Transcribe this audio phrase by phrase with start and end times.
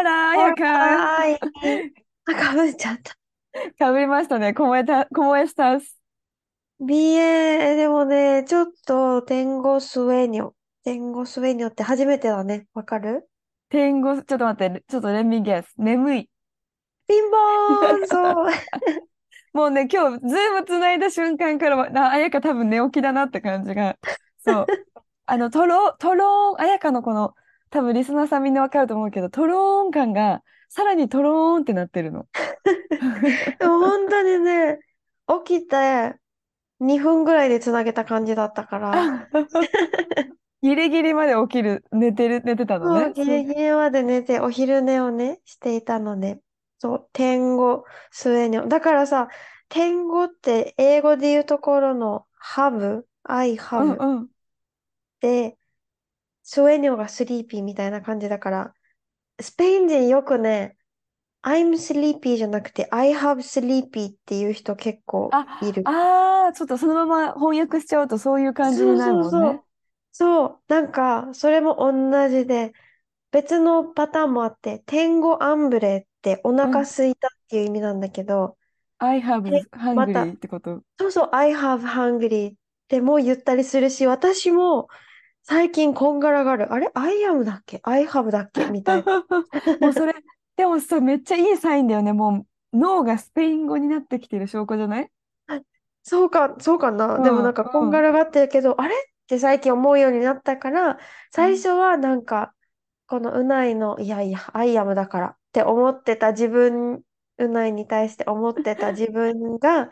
[0.00, 1.38] オラ、彩香はい
[2.26, 3.16] あかぶっちゃった
[3.78, 4.54] かぶりましたね。
[4.54, 5.98] コモエタ、コモエスタス。
[6.80, 13.28] BA でもねちょっとテンゴスウェニョテンゴスウェニョって初めてだねわかる？
[13.68, 15.74] 天語、ちょっと待って、ちょっとレミゲス。
[15.78, 16.30] 眠い。
[17.06, 18.50] ピンポーンそう
[19.52, 23.96] もうね、今日、ズームつないだ瞬間からは、な、彩香多分寝起きだなって感じが。
[24.38, 24.66] そう。
[25.26, 27.34] あの、トロ、トローン、彩香のこの、
[27.70, 32.26] 多分リスナーさんみんなわかると思うけど、トローン感が、さらにトローンってなってるの。
[33.58, 34.80] でも本当にね
[35.44, 36.14] 起きて
[36.80, 39.28] 2分ぐらいでつなげた感じだったから
[40.62, 43.12] ギリギリまで起きる、寝てる、寝てたのね。
[43.14, 46.38] ギリギリまで寝て、お昼寝をね、していたので、
[46.78, 48.68] そう、天語、スウェーニョ。
[48.68, 49.28] だからさ、
[49.68, 52.26] 天語って英語で言うところの
[52.56, 54.30] have, I うんうん。
[55.20, 55.56] で、
[56.52, 58.74] スウェーニョがスリーピーみたいな感じだから、
[59.40, 60.76] スペイン人よくね、
[61.42, 65.84] I'm sleepy じゃなくて I have sleepy っていう人結構あ、いる。
[65.86, 69.30] ああ、ちょっとそのまま翻訳しちゃうとそういう感じになるもんね。
[69.30, 69.64] そうそうそう。
[70.12, 72.72] そう、なんか、それも同じで、
[73.30, 78.58] 別のパターンもあって、天語アンブレってお腹空いたっていう意味なんだけど、
[79.00, 79.62] I have で、
[79.94, 80.82] また、hungry ってこと？
[80.98, 82.54] そうそう、I have hungry っ
[82.88, 84.88] ても言ったりするし、私も
[85.42, 86.72] 最近こんがらがる。
[86.72, 88.66] あれ ?I am だっけ ?I have だっけ？
[88.66, 89.24] みたいな。
[89.80, 90.14] もうそれ、
[90.56, 92.12] でもそれめっちゃいいサインだよね。
[92.12, 95.10] もう脳がスペイン語になってきてる証拠じゃない？
[96.02, 97.16] そうか、そうかな。
[97.16, 98.94] うんでもなんかこんがらがってるけど、あれ？
[98.94, 100.98] って最近思うようになったから、
[101.32, 102.54] 最初はなんか、
[103.06, 107.02] このうないの、いやいや、アイアムだからって思ってた自分、
[107.38, 109.88] うないに対して思ってた自分が、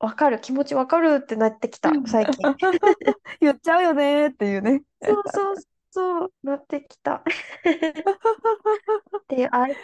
[0.00, 2.42] わかる、気持ちわかるってなってきた、最近。
[3.40, 4.82] 言っちゃうよねっていうね。
[5.02, 5.56] そうそう
[5.90, 7.22] そう、なってきた。
[9.28, 9.76] で、愛、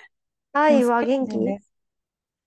[0.52, 1.38] 愛は元気？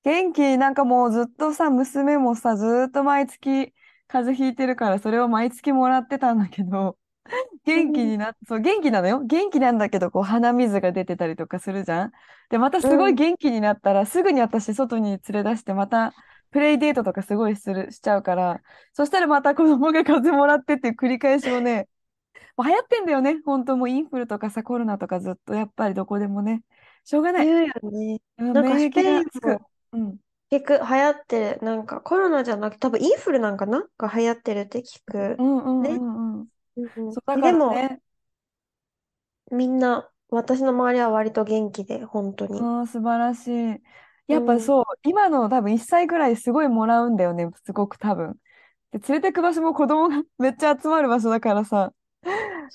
[0.04, 3.74] 元気、なんかもうずっとさ、娘もさ、ずっと毎月
[4.08, 6.98] 風邪ひいてるから、それを毎月もらってたんだけど、
[7.66, 9.22] 元気になっ、そう、元気なのよ。
[9.22, 12.12] 元気なんだけど、こう、鼻水が出てたりとかするじゃん。
[12.50, 16.16] で、またすごいうん元気になったら、すぐに私、外に連れ出して、また、
[16.52, 18.62] プレイデートとかすごいする、しちゃうから、
[18.94, 21.88] そしたらまた子供が風邪もらってっていう繰り返しをね、
[22.58, 23.42] もう流行ってんだよね。
[23.46, 26.64] 本当もうインフルとかさ、コロナとかずっとやっぱりどこでもね。
[27.06, 27.46] しょうがない。
[27.46, 28.22] 言うよね。
[28.38, 29.48] うんなんかスペインがつく。
[29.48, 30.18] もうん。
[30.52, 31.60] 聞く、流行ってる。
[31.62, 33.86] なんかコロナじゃなくて、多分インフルなんかな？
[33.98, 35.36] が流行ってるって聞く。
[35.38, 35.90] うんうんね。
[35.92, 36.48] うんうん。
[36.78, 37.76] うんうんそう、だかでも、
[39.52, 42.60] みんな、私の周りは割と元気で、本当に。
[42.60, 43.82] うん、素晴らしい。
[44.30, 44.62] うやっぱん。
[44.62, 48.36] そう、今の多分1歳ぐらいすごいもらうんだよね、すごく多分。
[48.92, 51.94] で、連れてく場所も子供が めっちゃ集まる場所だからさ、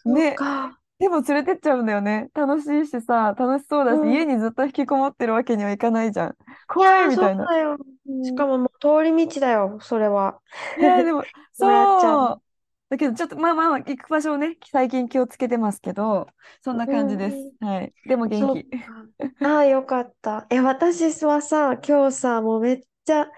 [0.04, 0.78] ね、か。
[0.98, 2.30] でも連れてっちゃうんだよね。
[2.34, 4.14] 楽しいしさ、楽しそうだし、うん。
[4.14, 6.30] 家にずっと引きこもってるわけにはいかないじゃん。
[6.30, 6.34] い
[6.66, 7.44] 怖いみたいな。
[7.46, 7.76] うだよ。
[8.06, 8.14] うん。
[8.22, 10.40] しかももう通り道だよ、それは。
[10.76, 11.28] いや、でも、
[11.58, 12.24] もうやっちゃう。
[12.24, 12.53] そう。
[12.88, 16.26] だけど、ちょっと、まあまあ、行く場所をね、最近気をつけてますけど、
[16.62, 17.50] そんなうん感じです。
[17.50, 17.56] うん。
[17.60, 17.94] はい。
[18.04, 18.66] でも元気。
[19.40, 19.48] か。
[19.48, 20.46] ああ、よかった。
[20.50, 23.30] え、私はさ、今日さ、もうめっちゃ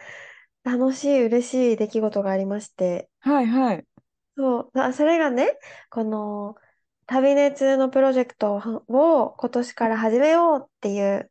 [0.65, 3.11] 楽しい、嬉しい出来事がありまして。
[3.21, 3.87] はいはい。
[4.37, 5.59] そう、あ、それがね、
[5.91, 6.57] この
[7.07, 8.57] 旅熱のプロジェクト
[8.89, 11.31] を今年から始めようっていう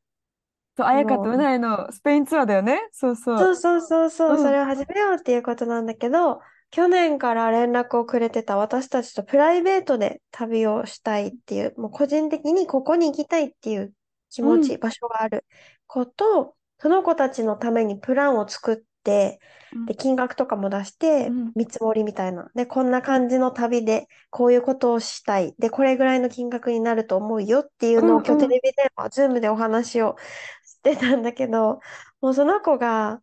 [0.78, 2.80] そう、彩香とのを、うないのスペインツアーだよね。
[2.92, 3.34] そうそ。
[3.38, 4.52] そううそうそうそう、うん。
[4.52, 6.42] それを始めようっていうことなんだけど、
[6.76, 13.94] 去年から連絡をくれてた私たちとプライベートで旅をしたいっていう、もう個人的にここに行きたいっていう
[14.30, 14.48] 気うん。
[14.48, 15.46] 持ち、場所がある
[15.88, 19.40] こと、その子たちのためにプランを作って、
[19.72, 19.86] うん。
[19.86, 20.94] で、金額とかも出し
[21.26, 21.56] うて、ん。
[21.56, 22.50] 見積もりみたいな。
[22.56, 25.56] で、こんな感じの旅で、こういうことをしたい。
[25.60, 28.56] で、これぐらいの金額になると思うよっていううのを今日テん。
[28.56, 30.18] レビ電話、ズームでお話を
[30.66, 31.80] してたんだけど、
[32.22, 33.22] もうその子が、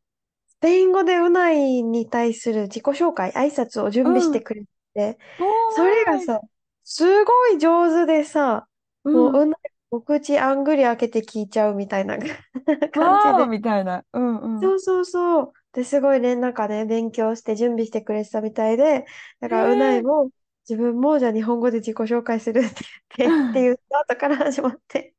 [0.62, 4.38] スペイン語でうないに対する自己紹介、挨拶を準備しうん。
[4.38, 4.64] てくれ
[4.94, 6.20] て、おそれが。
[6.20, 6.40] さ、
[6.84, 8.68] すごい上手でさ、
[9.12, 9.42] もううん。
[9.42, 9.58] うない、
[9.90, 12.16] お口あんぐり開けて聞いちゃうみたいな
[12.92, 13.48] 感じで。
[13.48, 14.04] みたいな。
[14.12, 14.72] うんうん。
[14.72, 15.52] そうそうそう。
[15.72, 19.06] で、すごいね、なんかね、勉強して準備してくれてたみたいで、
[19.40, 19.96] だから、うな。
[19.96, 20.30] いも、
[20.68, 22.84] 自分もじゃあ日本語で自己紹介するって
[23.18, 25.14] 言って、 っていうスタートから始まって、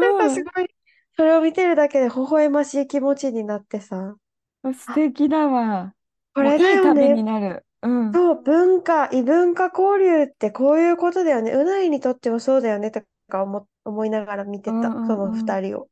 [0.00, 0.42] なんかうん。
[0.42, 0.68] すごい、
[1.16, 4.16] それを見てるだけで微笑ましい気持ちになってさ、
[4.74, 5.94] 素あ、敵だわ。
[6.34, 7.16] これだもういい旅よね。
[7.16, 7.66] になる。
[7.82, 8.14] うん。
[8.14, 11.52] そう、文化、異文化交流ってこういうことだよね。
[11.52, 15.56] うないにとってもそうだよねとか思、思いながら見うてた、そのんうんうん。
[15.56, 15.90] 二人を。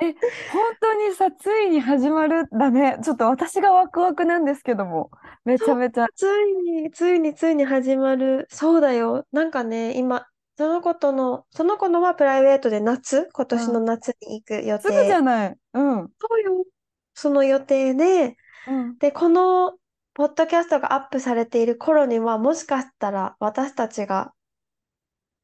[0.00, 0.14] え、
[0.46, 2.98] 本当にさ、ついに始まるだね。
[3.04, 5.10] ちょっと私がワクワクなんですけども。
[5.44, 6.08] めちそう、ゃめちゃ。
[6.16, 8.46] ついに、ついに、ついに始まる。
[8.50, 9.26] そうだよ。
[9.32, 10.26] なんかね、今、
[10.56, 13.84] その子との、その子のはプライベートで夏、今年のうん。
[13.84, 15.22] 夏に行く予すぐじゃ定。
[15.22, 15.58] ない。
[15.74, 16.12] うん。
[16.20, 16.64] そうよ。
[17.14, 18.36] その予定で、
[18.66, 18.98] うん。
[18.98, 19.78] で、この、
[20.14, 24.32] ポッドキャストがアップされている頃には、もしかしたら私たちが、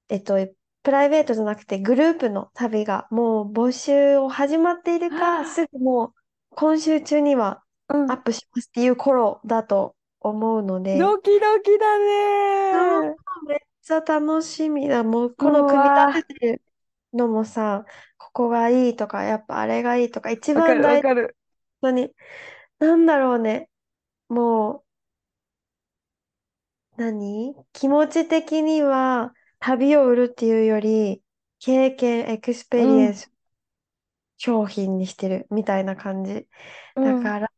[0.08, 0.36] えっと、
[0.82, 6.12] プライベートじゃなくてグループの旅がもう募集を始まっているか、はすぐもう
[6.50, 7.62] 今週中には。
[7.90, 13.14] アップしますっていう頃だと思うので、ドキドキだね。
[13.46, 15.02] めっちゃ楽しみだ。
[15.02, 16.62] もううこの組み立わててる
[17.14, 17.86] のもさ、
[18.18, 21.14] ここがいいとか、やっぱあれがいいとか、一ー、わかるわ番大か
[21.82, 21.88] る。
[21.88, 22.14] 事に、
[22.80, 23.70] なんだろうね。
[24.28, 24.84] も
[26.98, 27.54] う、何？
[27.72, 31.22] 気持ち的には旅を売るっていうより、
[31.60, 32.86] 経験、エクスペうん。
[32.86, 33.30] リエンス、
[34.36, 36.48] 商品にしてるみたいな感じ。
[36.96, 37.04] うん。
[37.04, 37.52] だから、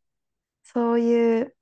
[0.63, 1.57] そういう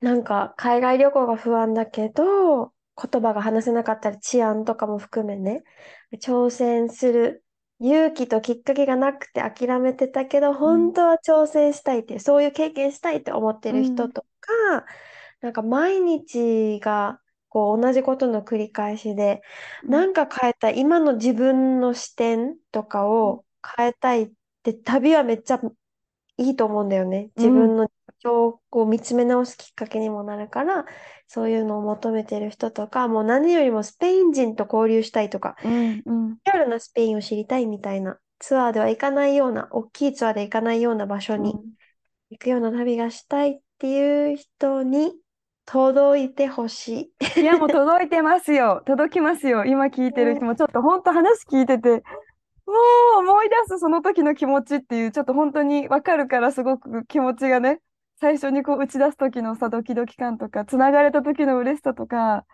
[0.00, 5.62] なんか海外旅行が不安だけど、言葉が話せなかったり治安とかも含めね、
[6.22, 7.44] 挑戦する
[7.80, 10.92] 勇気ときっかけがなくて諦めてたけど、うん。
[10.92, 13.74] 本当は挑戦したいっていう、そういう経験したいって思ってうん。
[13.74, 14.86] る人とか、
[15.40, 19.42] なんか毎日がこう同じことの繰り返しで、
[19.82, 23.44] うんなんか変えたい、今の自分の視点とかを
[23.76, 24.32] 変えたいっ
[24.62, 25.60] て、旅はめっちゃ
[26.38, 27.30] いいと思うんだよね。
[27.36, 27.46] うん。
[27.46, 27.88] 自分の
[28.20, 30.86] 状況を見つめ直すきっかけにもなるから、
[31.26, 36.02] そういうのを求めてる人とか、もう何よりもスペイン人と交流したいとか、うん。
[36.04, 36.34] うん。
[36.34, 41.80] リアルなスペインを知りたいみたいなツアーでは行かないような、大きいツアーで行かないような場所にうん
[42.30, 45.12] 行くような旅がしたいっていう人に
[45.66, 47.40] 届いてほしい。
[47.40, 48.82] いや、もう届いてますよ。
[48.86, 49.64] 届きますよ。
[49.64, 51.96] 今聞いてる人ねも、ちょっと本当話聞いてて、も
[53.16, 57.80] う思い出すその時の気持ちっていう、ちょっと本当にわかるからすごく気持ちがね、
[58.20, 62.44] 最初にこう打ち出す時のさ、ドキドキ感とか、つながれた時の嬉しさとか、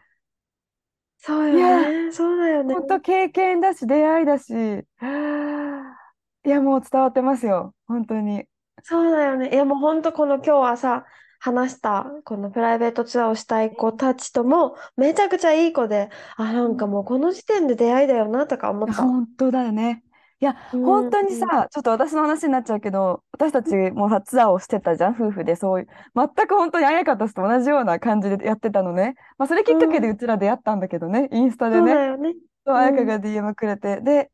[1.19, 2.13] そうよね。
[2.13, 2.75] そうだよね。
[2.75, 5.97] 本当経験だし、出会いだし、はあ
[6.45, 7.75] いや、もう伝わってますよ。
[7.89, 8.45] 本当に。
[8.85, 9.51] そうだよね。
[9.53, 11.05] いや、もう本当この今日はさ、
[11.41, 18.95] 話した、このプライベートツアーをしたい子たちとも、めちゃくちゃいい子で、あ、なんかもうこの時点で出会いだよな、とか思った。
[19.03, 20.05] 本当だよね。
[20.41, 29.15] いや、うん、本当にさ、うん、ちょっと私の話になっちゃうけど、私たちもさ、ツアーをしてたじゃん、夫婦で、そういう、全く本当に彩香たちと同じような感じでやってたのね。
[29.39, 32.07] まあ、それきっかけでうちら出会ったんだけどね、インスタでそうだね。
[32.07, 32.35] よね。
[32.67, 33.23] そう、彩香がうん。
[33.23, 34.01] DM くれて。
[34.03, 34.31] で、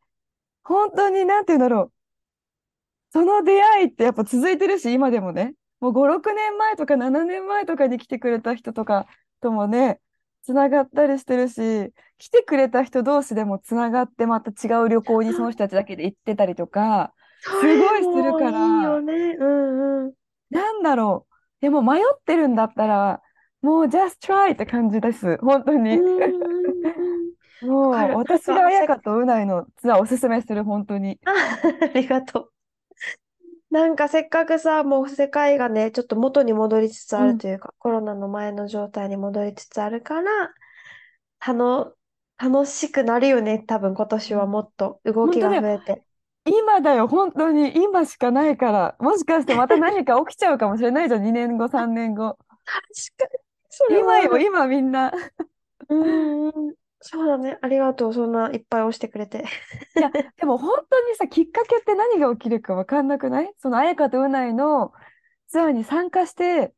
[0.65, 1.93] 本当に、なんて言うんだろう。
[3.13, 9.07] その出会いってやっぱ続いてるし、今でもね、もう5、6年前とか7年前とかに来てくれた人とか
[9.41, 10.01] ともね、
[10.43, 17.13] つながったりしてるし、来てくれた人同士でもつながってまた違う旅行に その人たちだけで行ってたりとか、
[17.43, 19.37] すごいするかもういいよら、ね。
[19.39, 20.13] うんうん。
[20.51, 21.35] なんだろう。
[21.61, 23.23] でも迷ってるんだったら、
[23.63, 25.39] もう just try って感じです。
[25.39, 25.99] 本当うんに。
[27.63, 31.21] もう私が綾香とうないのツアーおすすめする、本当に。
[31.25, 31.31] あ、
[31.81, 32.53] ありがとう。
[33.73, 37.23] なんかせっかくさ、もう世界がね、ちょっと元に戻りつつうん。
[37.23, 40.53] あるというか、コロナの前の状態に戻りつつあるから、
[41.39, 41.95] たの、
[42.37, 45.49] 楽しくなるよね、多分今年はもっと動きが。
[45.49, 46.05] 増えて。
[46.45, 48.97] 今だよ、本当に今しかないから。
[48.99, 52.37] もしかしてまた何か起きちゃうかもしれないじゃん、2年後、3年後。
[52.65, 54.39] 確かに、今よ。
[54.39, 55.13] 今みんな。
[55.89, 56.75] うんうん。
[57.05, 57.59] そうだね。
[57.61, 58.15] ありがとう。
[58.15, 59.45] そんないっぱい押してくれて。
[59.97, 63.53] いや、でも本当にさ、きっかけって何が起きるか分かんなくない？
[63.59, 64.93] その彩香とうないの
[65.49, 66.73] ツアーに参加して、例え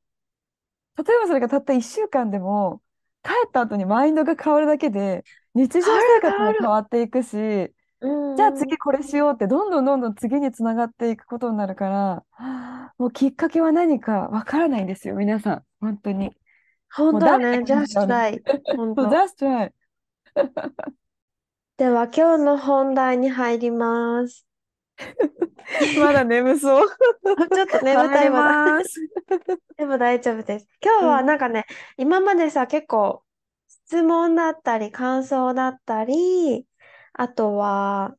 [0.96, 2.80] ばそれがたった1週間でも、
[3.22, 7.72] 帰った後にマインドが変わるだけで、日常生活も変変わっていくし。
[8.36, 12.24] じゃあ次これしようって、どんどんどんどん次につながっていくことになるから、
[12.98, 15.62] もうきっかけは何か分からないんですよ、皆さん。
[15.80, 16.32] 本当に。
[16.94, 17.58] 本当だね。
[17.60, 18.40] just try.
[18.76, 19.04] 本当。
[19.04, 19.70] just try。
[21.76, 24.46] では、今日の本題に入ります。
[25.98, 26.88] まだ眠そう。
[26.88, 28.80] ちょっと眠たい ま。
[29.76, 30.68] でも大丈夫です。
[30.82, 31.26] 今日はうん。
[31.26, 33.22] なんかね、今までさ、結構
[33.68, 36.66] 質問だったり、感想だったり、
[37.12, 38.16] あとは、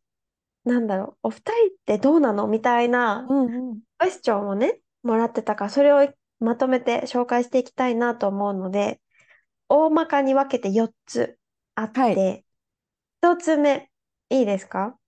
[0.64, 3.80] なんだろう、お二人ってどうなのみたいなうんうん。
[4.00, 6.08] クエスチョンをね、もらってたから、それを
[6.40, 9.02] まとめて紹介していきたいなと思うので、
[9.70, 11.38] 大まかに分けて4つ
[11.76, 12.16] あっはい。
[12.16, 12.46] て、
[13.22, 13.92] 1つ目、
[14.30, 15.00] いいですか？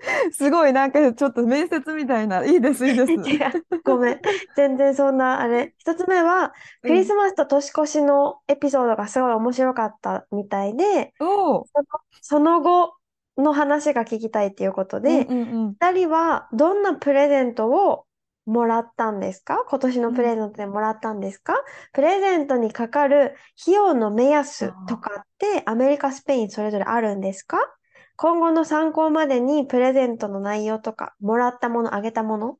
[0.32, 2.44] すごい、なんかちょっと面接みたいな。
[2.44, 3.12] いいです、いいです。
[3.24, 3.50] 違う、
[3.84, 4.20] ごめん。
[4.54, 5.74] 全然そんな、あれ。
[5.78, 6.88] 1つ目は、うん。
[6.88, 11.14] クリスマスと年越しのエピソードがすごい面白かったみたいで。
[11.74, 11.86] その、
[12.22, 12.96] その後
[13.38, 15.76] の話が聞きたいっていうことうんで、うんうん。
[15.80, 18.07] 2人はどんなプレゼントを
[18.48, 19.64] もらったんですか？
[19.68, 20.14] 今年のうん。
[20.14, 21.54] プレゼントでもらったんですか？
[21.92, 27.58] プレゼントにかかる費用の目安とあかってアメリカ、スペインそれぞれあるんですか？
[28.16, 32.56] 今後の参考までにプレゼントの内容とか、もらったもの、あげたもの、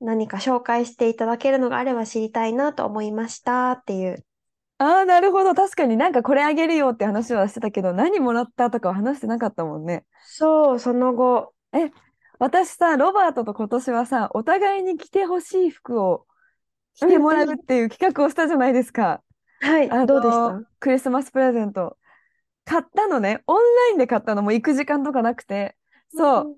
[0.00, 4.24] 何か紹介していただけるのがあれば知りたいなと思いましたっていう。
[4.78, 5.54] あー、なるほど。
[5.54, 10.04] 確かになんかこれあげるよって話はしてたけど、何もらったとかは話してなかったもんね。
[10.22, 11.54] そう、その後。
[11.72, 11.90] え、
[12.38, 16.26] 私さ、ロバートと今年はさ、お互いに着てほしい服を
[16.94, 17.54] 着うんてもらううん。
[17.54, 19.22] っていう企画をしたじゃないですか。
[19.60, 20.70] はい、あどうでしの、た？
[20.80, 21.96] クリスマスプレゼント。
[22.64, 23.42] 買ったのね。
[23.46, 24.42] オンラインで買ったの。
[24.42, 25.76] もう行く時間とかなくて。
[26.14, 26.46] そう。
[26.48, 26.56] うん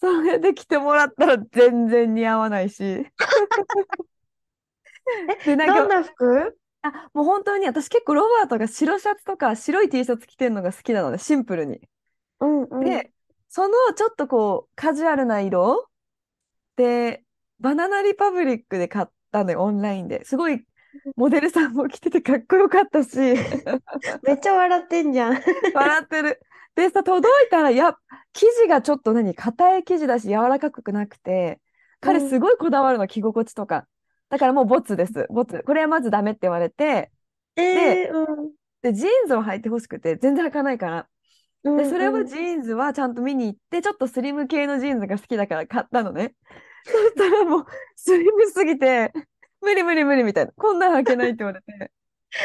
[0.00, 2.78] それで着てもらったら全然似合わないし。
[2.78, 3.12] で、
[5.44, 6.56] え、なんか、どんな服？
[6.82, 11.80] あ、もう本当に私結構ロバートが白シャツとか白い T シャツ着てるのが好きなので、シンプルに。
[12.38, 12.84] うんうん。
[12.84, 13.10] で、
[13.48, 15.88] そのちょっとこう、カジュアルな色
[16.76, 17.24] で、
[17.60, 20.24] バナナリパブリックで買ったのよ、オンラインで。
[20.24, 20.64] すごい、
[21.16, 23.16] モデルさんも着ててかっこよかったし、
[24.22, 25.42] めっちゃ笑ってんじゃん。
[25.74, 26.40] 笑ってる。
[26.74, 27.96] でさ、届いたら、や、
[28.32, 31.60] 生地がちょっと何、硬い生地だし、柔らかくなくて、
[32.00, 32.28] 彼うん。
[32.28, 33.88] すごいこだわるの、着心地とか。
[34.28, 35.62] だからもうボツです、ボツ。
[35.66, 37.10] これはまずダメって言われて、
[37.56, 38.52] で、えー、うん。
[38.82, 41.08] で、ジーンズを履いてほしくて、全然履かないから。
[41.76, 42.26] で、うんそれはうん。
[42.26, 46.34] ジーンズはちゃんと見に行って、ちょっとスリム系のジーンズが好きだから買ったのね。
[46.84, 49.12] そしたらもう、スリムすぎて、
[49.60, 50.52] 無理無理無理みたいな。
[50.52, 51.92] こんなん履けないって言われて。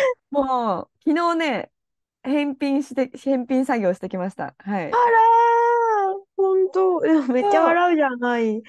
[0.31, 1.71] もう、昨日ね、
[2.23, 4.55] 返品して、返品作業してきました。
[4.59, 4.91] はい。
[4.91, 7.01] あらー、ほんと。
[7.01, 7.61] でもめっちゃ。
[7.63, 8.61] 笑うじゃない。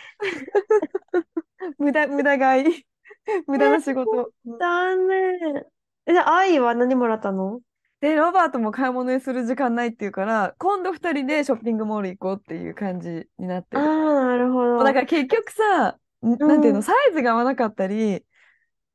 [1.78, 2.86] 無駄、無駄買い。
[3.46, 4.32] 無駄え、な仕事。
[4.46, 5.66] うん残念。
[6.06, 7.60] え、で、愛は何もらったの？
[8.04, 13.82] で、ロバートも買い物にする時間ないって言うから、今度二人でショッピングモール行こうっていう感じになってあある。
[13.82, 15.02] ー、なるほもうだかど。
[15.02, 16.84] ら結局さ、なんていうの、ん。
[16.84, 18.24] サイズが合わなかったり、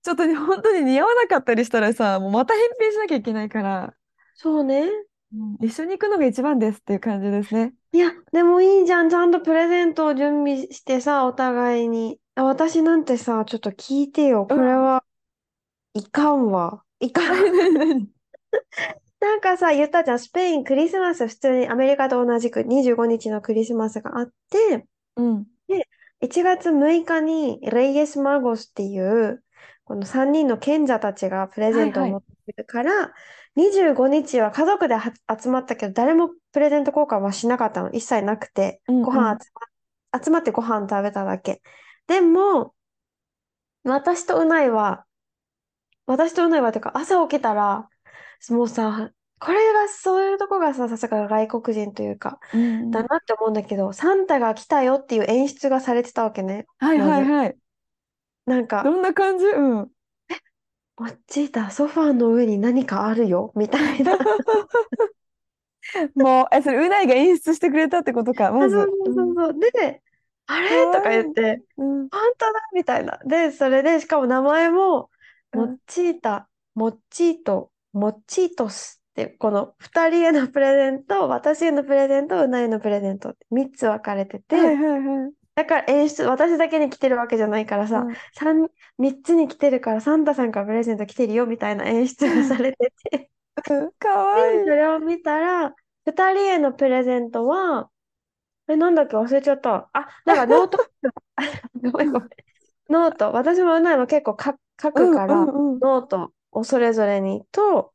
[0.03, 3.95] ちょっとね本当に似合わなかったりしたらさ、もうまた返品しなきゃいけないから、
[4.33, 4.87] そうね。
[5.33, 7.73] うん一緒に行くのが一番ですっていう感じですね。
[7.91, 9.09] いや、でもいいじゃん。
[9.09, 12.19] ちゃんとプレゼントを準備してさ、お互いに。
[12.35, 14.45] あ、私なんてさ、ちょっと聞いてよ。
[14.49, 14.57] うん。
[14.57, 15.03] これは
[15.95, 16.85] いかんわ。
[16.99, 18.07] いかん。
[19.19, 20.19] なんかさ、言ったじゃん。
[20.19, 25.45] スペインクリスマス普通にアメリカと同じく25日のクリスマスがあって、うん。
[25.67, 25.87] で、
[26.21, 29.43] 1月6日にレイエス・マゴスっていう、
[29.85, 31.85] この3人の賢者たちがプレはいはい。
[31.85, 33.13] ゼントを持ってくるから、
[33.55, 37.91] 25日は家族では集まったけど、誰もプレゼント交換はしなかったの。
[37.91, 39.31] 一切なくて、うんごうん。
[39.31, 39.51] 飯集
[40.13, 41.61] ま、集まってご飯食べただけ。
[42.07, 42.75] でも、
[43.83, 45.05] 私とうないは、
[46.05, 47.89] 私とうないは、てか朝起きたら、
[48.49, 52.91] もうさ、これがそういうとこがさ、さすが外国人というか、うんうん。
[52.91, 56.65] だなって思うんだけど、サンタが来たよっていう演出がされてたわけね。
[56.79, 56.99] はい。
[56.99, 57.57] はいはい。
[58.45, 59.45] なんか、どんな感じ？
[59.45, 59.91] うん。
[60.97, 64.17] もっちーた、ソファーの上に何かあるよ、みたいな。
[66.15, 68.75] もう、え、それ、うないが演出してくれたってことか、あ、まそうず。
[69.05, 69.59] そうそうそう。
[69.59, 70.03] で、
[70.47, 71.09] あかれとか。
[71.09, 72.09] 言って、うん。
[72.11, 73.19] 本当だみたいな。
[73.25, 75.09] で、それで、しかも名前も、
[75.53, 75.77] モッうん。
[75.87, 85.33] チータ、モッチート、モッチートスって、この2人へのプレゼント、私へのプレゼント、うなへのプレゼント、3つ分かれてはいて、はいはい。
[85.55, 88.21] だから演出、私だけに来てるわけじゃないからさ、うん。
[88.35, 93.31] 三3つに来てるから、サンタさんからプレゼント来てるよみたいな演出がされてて、
[93.69, 94.63] うんかわで、いい。
[94.63, 97.89] それを見たら、2人へのプレゼントは、
[98.69, 99.89] え、なんだっけ忘れちゃった。
[99.93, 100.79] あ、なんかノート、
[101.91, 102.29] ごめんごめん。
[102.89, 105.81] ノート、私もうないも結構書書うんうくから、んうん。
[105.81, 107.93] ノートをそれぞれにと、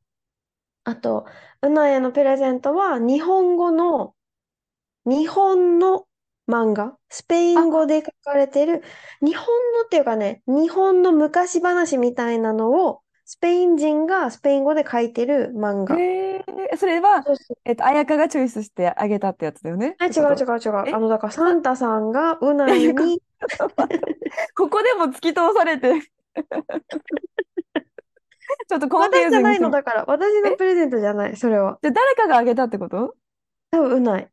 [0.84, 1.26] あと、
[1.62, 4.14] うなへのプレゼントは日本語の、
[5.06, 6.06] 日本の
[6.48, 8.82] 漫画、スペインあ、語で書かれてる、
[9.22, 15.96] 日本のっていうかね、日本の昔話みたいなのを、スペイン人がスペイン語で書いてる漫画。
[15.96, 16.36] へ
[16.72, 17.58] え、それは、そうそう。
[17.64, 19.90] えっと、彩香がチョイスしてあげたってやつだよね？
[19.90, 20.88] っえ、違う違う違う。
[20.90, 23.22] え、あの、だからサンタさんがういなやいやこ、いに、
[24.54, 26.10] ここでも突き通されて、
[28.68, 29.60] ちょっとコンフュ私じゃない。
[29.60, 31.78] のだから、私のえ、プレゼントじゃない、それは。
[31.82, 33.14] じゃあ誰かがあげたってこと？
[33.70, 34.30] 多分うない。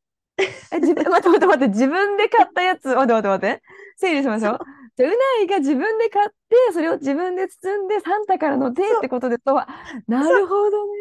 [0.71, 3.63] え、自分、 待って待って待って、自分で買ったやつ、待って待って待って。
[3.97, 4.59] 整理しましょう。
[4.97, 9.67] じゃあ、うないが自分で買って、それを自分で包んで、サンタからの手ってことでとは、
[10.07, 10.91] なるほどね。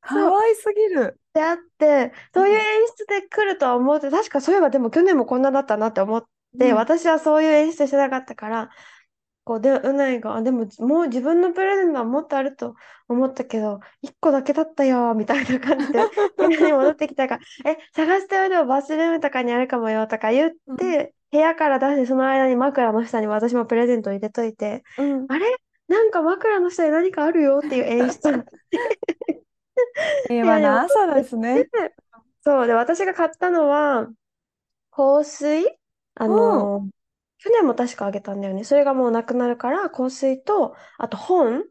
[0.00, 0.32] かそう。
[0.32, 1.20] わいすぎる。
[1.32, 2.60] であって、そういううん。
[2.60, 6.24] 演出で来るとは思って、確かそういえばでも去年もこんなだったなって思っ
[6.58, 6.76] て、うん。
[6.76, 8.70] 私はそういう演出してなかったから、
[9.44, 12.74] こうで、うないが、あ、でももう自分のプレゼントはもっとあると
[13.08, 16.08] 思ったけど、1個だけだったよ、みたいな感じで、
[16.38, 20.78] 部屋に戻ってきたから、え、探しておいでよ、バスルームとかにあるかもよ、とか言っうん。
[20.78, 25.28] て、部屋から出して、その間に枕の下に私もプレゼント入れといて、うん。
[25.28, 25.46] あれ？
[25.88, 28.46] なんか枕の下に何かあるよっていう演出
[30.28, 31.68] 平和な朝ですね。
[32.44, 32.66] そう。
[32.66, 34.08] で、私が買ったのは、
[34.90, 35.66] 香水？
[36.16, 36.32] あう
[36.64, 36.68] ん。
[36.68, 36.88] の、
[37.44, 38.64] 去年も確かあげたんだよね。
[38.64, 41.64] それがもうなくなるから、香水と、あと本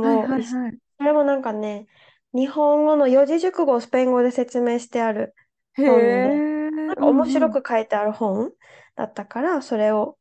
[0.00, 0.78] はい本をはいはい。
[0.98, 1.88] それもなんかね、
[2.34, 5.34] 日本語の四字熟語をスペイン語で説明してある
[5.74, 7.50] へ本で、え、なんか面うんうん。
[7.50, 8.52] 白く書いてある本
[8.96, 10.18] だったから、それを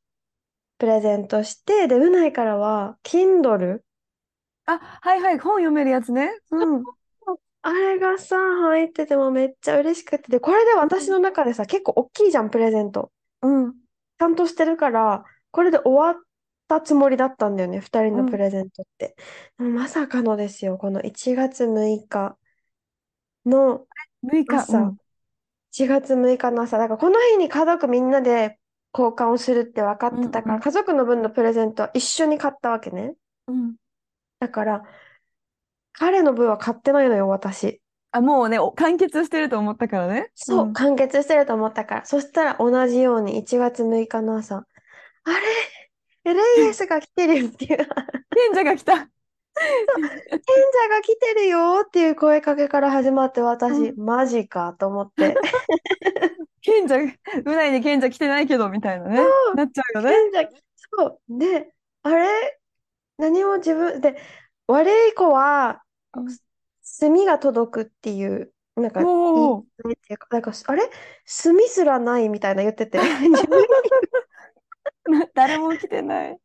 [0.79, 3.81] プレゼントして、で、うないからは、Kindle
[4.65, 5.39] あ、はいはい。
[5.39, 6.29] 本読めるやつね。
[6.51, 6.87] うん。
[7.61, 11.09] あれがさ、入っててもめっちゃ嬉しくて、で、これで私うん。
[11.09, 13.11] の中でさ、結構大きいじゃん、プレゼント。
[13.41, 13.75] うん。
[14.19, 16.23] ちゃんとしてるから、これで終わっ
[16.67, 18.19] たつもりだったんだよね、二人うん。
[18.19, 19.15] のプレゼントって。
[19.57, 22.37] でもまさかのですよ、この1月6日
[23.45, 23.87] の
[24.23, 24.65] 6日。
[24.69, 24.97] う朝、ん。
[25.71, 28.59] 1月6日の朝、だからこの日に家族みんなで
[28.95, 30.63] 交換をするって分かってたから、うんうん。
[30.63, 33.15] 家族の分のプレゼントは一緒に買ったわけね。
[33.47, 33.75] うん。
[34.39, 34.83] だから、
[35.93, 37.79] 彼の分は買ってないのよ、私。
[38.11, 40.29] あ、もうね、お完結してると思ったからね。
[40.29, 40.73] うそう、ん。
[40.73, 42.05] 完結してると思ったから。
[42.05, 44.63] そしたら同じように1月6日の朝、あ
[46.25, 46.33] れ？
[46.33, 47.87] レイエスが来てるよっていう、賢
[48.53, 48.93] 賢者が来た。
[48.95, 49.05] 者
[50.89, 54.05] が来てるよっていう声かけから始まって私、うん。
[54.05, 55.35] マジかと思って。
[56.61, 59.21] 賢者、うないに賢者来てないけど、みたいなね。
[59.55, 60.11] なっちゃうよね。
[60.31, 60.49] 賢者、
[60.97, 61.39] そう。
[61.39, 61.73] で、
[62.03, 62.59] あれ？
[63.17, 64.17] 何も自分、で、
[64.67, 65.83] 悪い子は、
[66.15, 66.27] うん。
[66.99, 69.61] 墨が届くっていう、なんか、いいおー。
[69.61, 70.83] っていうか、なんか、あれ？
[71.25, 73.61] 墨すらないみたいな言ってて、自分
[75.19, 76.37] な誰も来てない。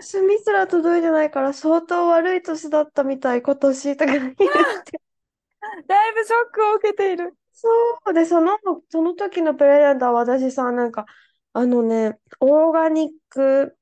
[0.00, 4.44] 墨すら届いてないから相当悪い年だったみたい、今年とか言って。
[5.86, 7.34] だいぶショックを受けている。
[7.52, 7.68] そ
[8.10, 8.58] うで、その、
[8.88, 11.06] その時のプレゼントは私さ、なんか、
[11.52, 13.76] あのね、オーガニック、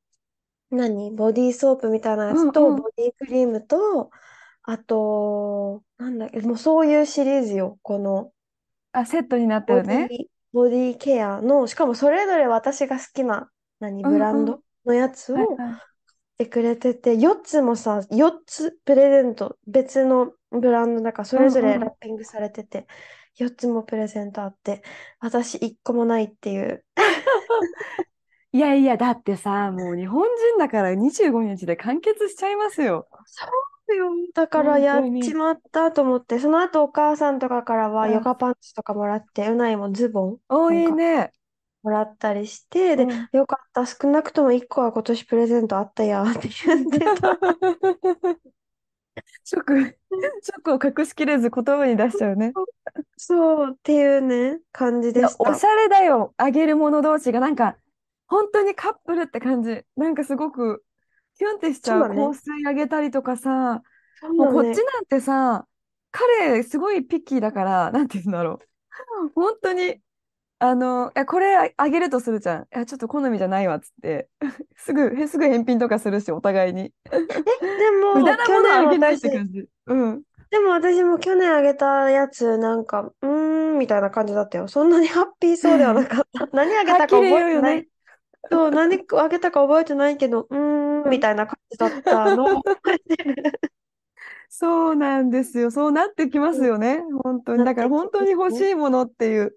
[0.70, 1.10] 何？
[1.10, 2.76] ボディーソープみたいなやうんつと、うん。
[2.76, 4.10] ボディークリームと、
[4.70, 7.78] あと、なんだっけ、もうそういうシリーズよ。
[7.82, 8.32] この、
[8.92, 9.84] あ、セットになってるね。
[9.84, 14.04] ボディ、ボディケアの、しかもそれぞれ私が好きな、何。
[14.04, 15.80] ブランドのやつをはいはい。
[16.38, 21.80] てくれてて、4つもさ、4つプレゼント、別のブランドだから、そうんれぞれうん。
[21.80, 22.86] ラッピングされてて、
[23.36, 24.82] 4つもプレゼントあって、
[25.20, 26.84] 私1個もないっていう。
[28.52, 33.08] いやいや、だってさ、もう日本人だから25日で完結しちゃいますよ。
[33.24, 33.48] そ う
[33.94, 34.10] よ。
[34.34, 35.34] だから本やっち。
[35.34, 38.22] まったと思って、その後お母さんとかからはヨうん。
[38.22, 41.32] ガパンツとかもらって、うないもズボンお、なんかいいね。
[41.82, 43.28] もらったりして、で、うん。
[43.32, 47.38] よかった、少なくとも1個は今年プレゼントあったやって言ってた。
[49.44, 49.80] ショック、
[50.42, 52.52] ショックを隠しきれず言葉に出しちゃうね。
[53.16, 55.50] そうっていうね、感じでした。
[55.50, 56.34] おしゃれだよ。
[56.36, 57.40] あげる者同士が。
[57.40, 57.76] なんか、
[58.26, 59.84] 本当にカップルって感じ。
[59.96, 60.84] なんかすごく、
[61.40, 62.04] キュンってしちゃう。
[62.04, 62.32] そうだね。
[62.32, 63.82] 香水あげたりとかさ、
[64.36, 64.60] もうそうだね。
[64.60, 65.66] こっちなんてさ、
[66.10, 68.68] 彼、すごいピッキーだから、 なんて言うんだろう。
[69.34, 70.00] 本当に、
[70.60, 72.62] あの、え、これああげるとするじゃん。
[72.64, 74.30] いや、ちょっと好みじゃないわ、っつって。
[74.76, 76.92] すぐ、へすぐ返品とかするし、お互いに。
[76.92, 76.92] で
[78.12, 79.66] 無駄なものあげないって感じ。
[79.86, 80.22] うん。
[80.50, 84.66] でも私も去年あげたやつ、なんか、うーん、みたいな感じだったよ。
[84.68, 86.48] そんなにハッピーそうではなかった。
[86.52, 87.88] 何あげたか覚えてない。
[88.50, 90.79] そう、何あげたか覚えてないけど、うーん
[91.10, 92.46] みたいな感じだったの。
[94.48, 95.70] そうなんですよ。
[95.70, 97.02] そうなってきますうんよね。
[97.22, 97.64] 本当に。
[97.64, 98.70] だから本当に欲し。
[98.70, 99.56] いものっていう。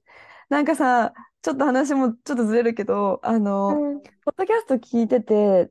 [0.50, 5.70] なんかさ、ちょっと話もちょっとずれるけど、あの、うん、ポッドキャスト聞いてて、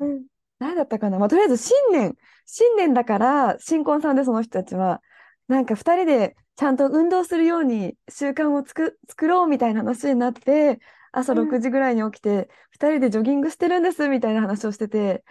[0.00, 0.26] うん、
[0.58, 1.18] 何だったかな。
[1.18, 2.16] まあ、とりあえず新年、
[2.46, 5.00] 新年だから、新婚さんでその人たちは、
[5.48, 10.78] なんか二人でちゃんと運動するように習慣をつく、作ろうみたいな話になって、
[11.14, 11.48] 朝うん。
[11.48, 15.24] 6時ぐらいに起きて、二人でジョギングしてるんですみたいな話をしてて、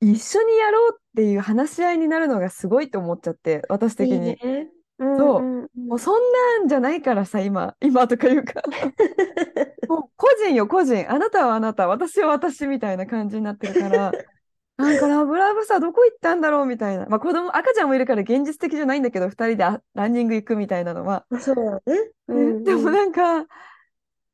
[0.00, 4.38] 一緒にやろうっていう話し合いになるのがすごいと思っちゃって、私いい的に。
[4.42, 4.68] ね。
[4.98, 5.42] うん、そう。
[5.42, 5.68] うん、うん。
[5.88, 8.62] もうそんなんじゃないからさ、今、今とかいうか
[9.88, 11.10] もう個人よ、個人。
[11.10, 14.16] あなたはあなた、私は私みたいな感じになってるから、
[14.78, 17.06] なんかラブラブさ、どこ行ったんだろうみたいな。
[17.06, 21.26] まあ子供、赤ちゃんもいるから現実的じゃないんだけど、二人であランニング行くみたいなのは。
[21.30, 22.10] あそうだね。
[22.28, 22.92] うね、ん、でもうん。
[22.92, 23.46] なんか、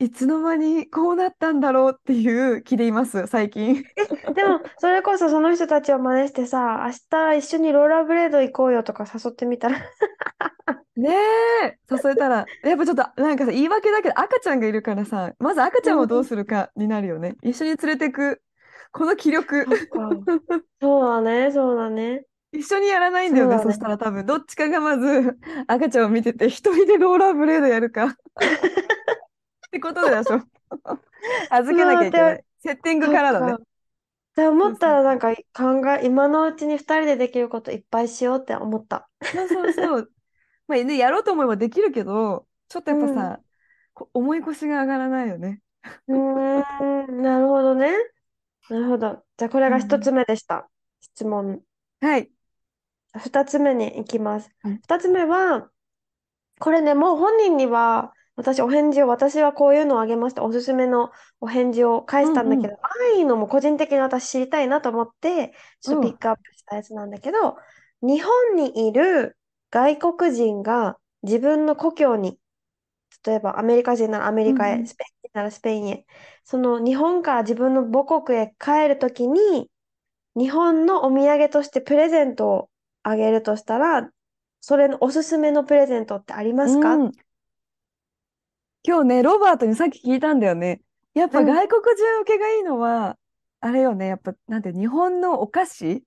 [0.04, 3.82] いつの間にこうなったんだろうっていう気でいます、最近。
[4.34, 9.78] でも、それこそその人たちを真似してさ、明日一緒にローラーブレード行こうよとか誘ってみたら。
[10.96, 11.10] ね
[11.64, 17.36] え、誘えたら、やっぱちょっとなんかさ、言い訳だけど赤ちゃんがいるからさ、まず赤ちゃんをどうするかになるよね。
[17.42, 18.42] 一緒に連れてく、
[18.92, 19.66] この気力。
[20.80, 22.26] そうだね、そうだね。
[22.52, 23.74] 一緒にやらないんだよね、そね。
[23.74, 25.36] したら多分、どっちかがまず
[25.66, 28.16] 赤ちゃんを見てて、一人でローラーブレードやるか
[29.74, 30.40] ってことでしょ。
[31.50, 32.44] 預けなきゃいけない。
[32.60, 33.52] セッティングからだね。
[33.52, 33.58] か。
[33.58, 33.60] っ
[34.36, 39.08] て思ったらなんか考え、今のうちに二人でできることいっぱいしようって思った。
[39.22, 40.12] そうそうそう。
[40.68, 43.00] まあね、やろうと思えばできるけど、ちょっとうん。
[43.00, 43.40] やっぱさ、
[43.92, 45.60] こ重い腰が上がらないよね。
[46.08, 47.92] うーん、なるほどね。
[48.68, 49.24] なるほど。
[49.36, 50.14] じゃあこれが一つうん。
[50.14, 50.68] 目でした。
[51.00, 51.62] 質問。
[52.00, 52.30] はい。
[53.16, 54.50] 二つ目に行きます。
[54.64, 55.70] うん二つ目は、
[56.60, 60.42] これね、もう本人には、私お返事を、私はこういうのをあげました。
[60.42, 62.78] おすすめのお返事を返うんうんしたんだけど、あ
[63.14, 67.56] あいうのも個人的に私知りたいなと思って、ちょっとピッうんクアップしたやつなんだけど、
[68.02, 69.36] 日本にいる
[69.70, 72.38] 外国人が自分の故郷に、
[73.26, 76.06] 例えばアメリカ人ならアメリカへ、うんスペイン人ならスペインへ、
[76.44, 79.70] その日本から自分の母国へ帰るときに、
[80.36, 82.70] 日本のお土産としてプレゼントを
[83.04, 84.10] あげるとしたら、
[84.60, 87.04] それのおすすめのプレゼントってありまうすか？
[87.06, 87.12] ん。
[88.86, 90.82] 今日ね、ロバートにさっき聞いたんだよね。
[91.14, 91.32] やっうん。
[91.32, 93.16] ぱ外国人受けがいいのは、
[93.60, 96.04] あれよね、やっぱ、なんて、日本のお菓子？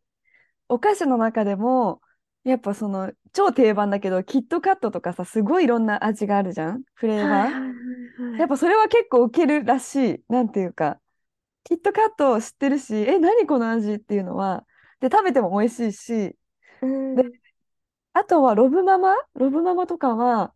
[0.69, 2.01] お菓子の中でも、
[2.43, 6.83] やっぱその、超定番だけど、キットカットとかさ、すごいいろんな味があるじゃん？
[6.93, 8.39] フレーバー？
[8.39, 10.23] やっぱそれは結構受けるらしい。
[10.29, 10.99] なんていうか、
[11.63, 14.65] キットカット知ってるし、え、何この味っていうのは、
[14.99, 16.35] で、食べても美味しいし、
[16.81, 16.85] う
[17.15, 17.33] で、ん。
[18.13, 19.15] あとはロブママ？
[19.33, 20.53] ロブママとかは、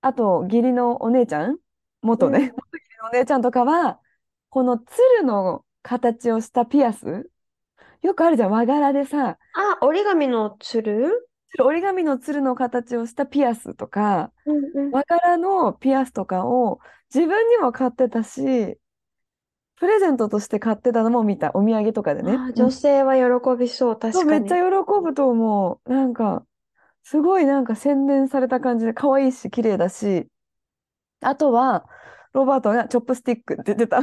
[0.00, 1.58] あと、義理のお姉ちゃん？
[2.02, 2.38] 元ね。
[2.38, 2.44] うん。
[2.44, 4.00] 元義理のお姉ちゃんとかは、
[4.50, 7.30] この鶴の形をしたピアス？
[8.02, 11.28] よくあるじゃん、和柄でさ、あ、折り紙のつる
[11.58, 14.90] 折り紙の鶴の形をしたピアスとか、うんうん。
[14.90, 16.80] 和柄のピアスとかを
[17.12, 18.78] 自分にも買ってたし、
[19.78, 22.36] プレゼントとして買ってたのも見た、お土産とかでね。
[22.54, 23.22] 女性は喜
[23.58, 24.84] びそう、そう、めっちゃ確かに。
[24.86, 25.92] 喜ぶと思う。
[25.92, 26.44] なんか、
[27.06, 30.26] すごいなんか洗練された感じで可愛いし、綺麗だし、
[31.20, 31.86] あとは、
[32.32, 34.00] ロバートがチョップスティックって言ってた。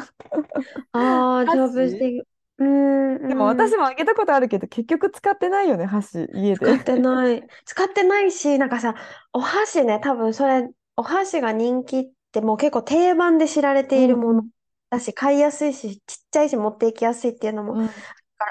[0.91, 2.27] ああ、 ジョブス箸ティック。
[2.59, 3.27] うんうん。
[3.27, 6.65] でも私もあげたことあるけど、結局使ってないよね、箸、家で。
[6.65, 7.47] 使ってない。
[7.65, 8.95] 使ってないし、なんかさ、
[9.33, 14.49] お箸ね、多分それ、お箸が人気ってもう結構定番で知られうんているものうん
[14.89, 17.89] だし、買いやすいし、ちっちゃいし持っていきやすいっていうのも、うん。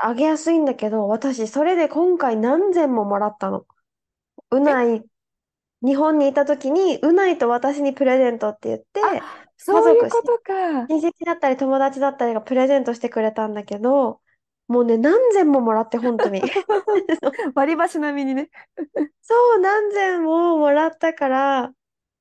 [0.03, 3.67] あげやすいんだけど、私、それで今回何千ももらったの。
[4.53, 5.05] うえ、ない、
[5.83, 9.29] 日本にいた時に、うないと私にプレゼントって言っあ、て、
[9.67, 10.91] 家そういうことか。
[10.91, 14.23] 親戚だったり友達だったりがプレゼントしてくれたんだけど、
[14.69, 16.43] もうね、何千ももらって、本当に。
[17.55, 18.51] 割り箸並みにね。
[19.23, 21.75] そう、何千ももらったから、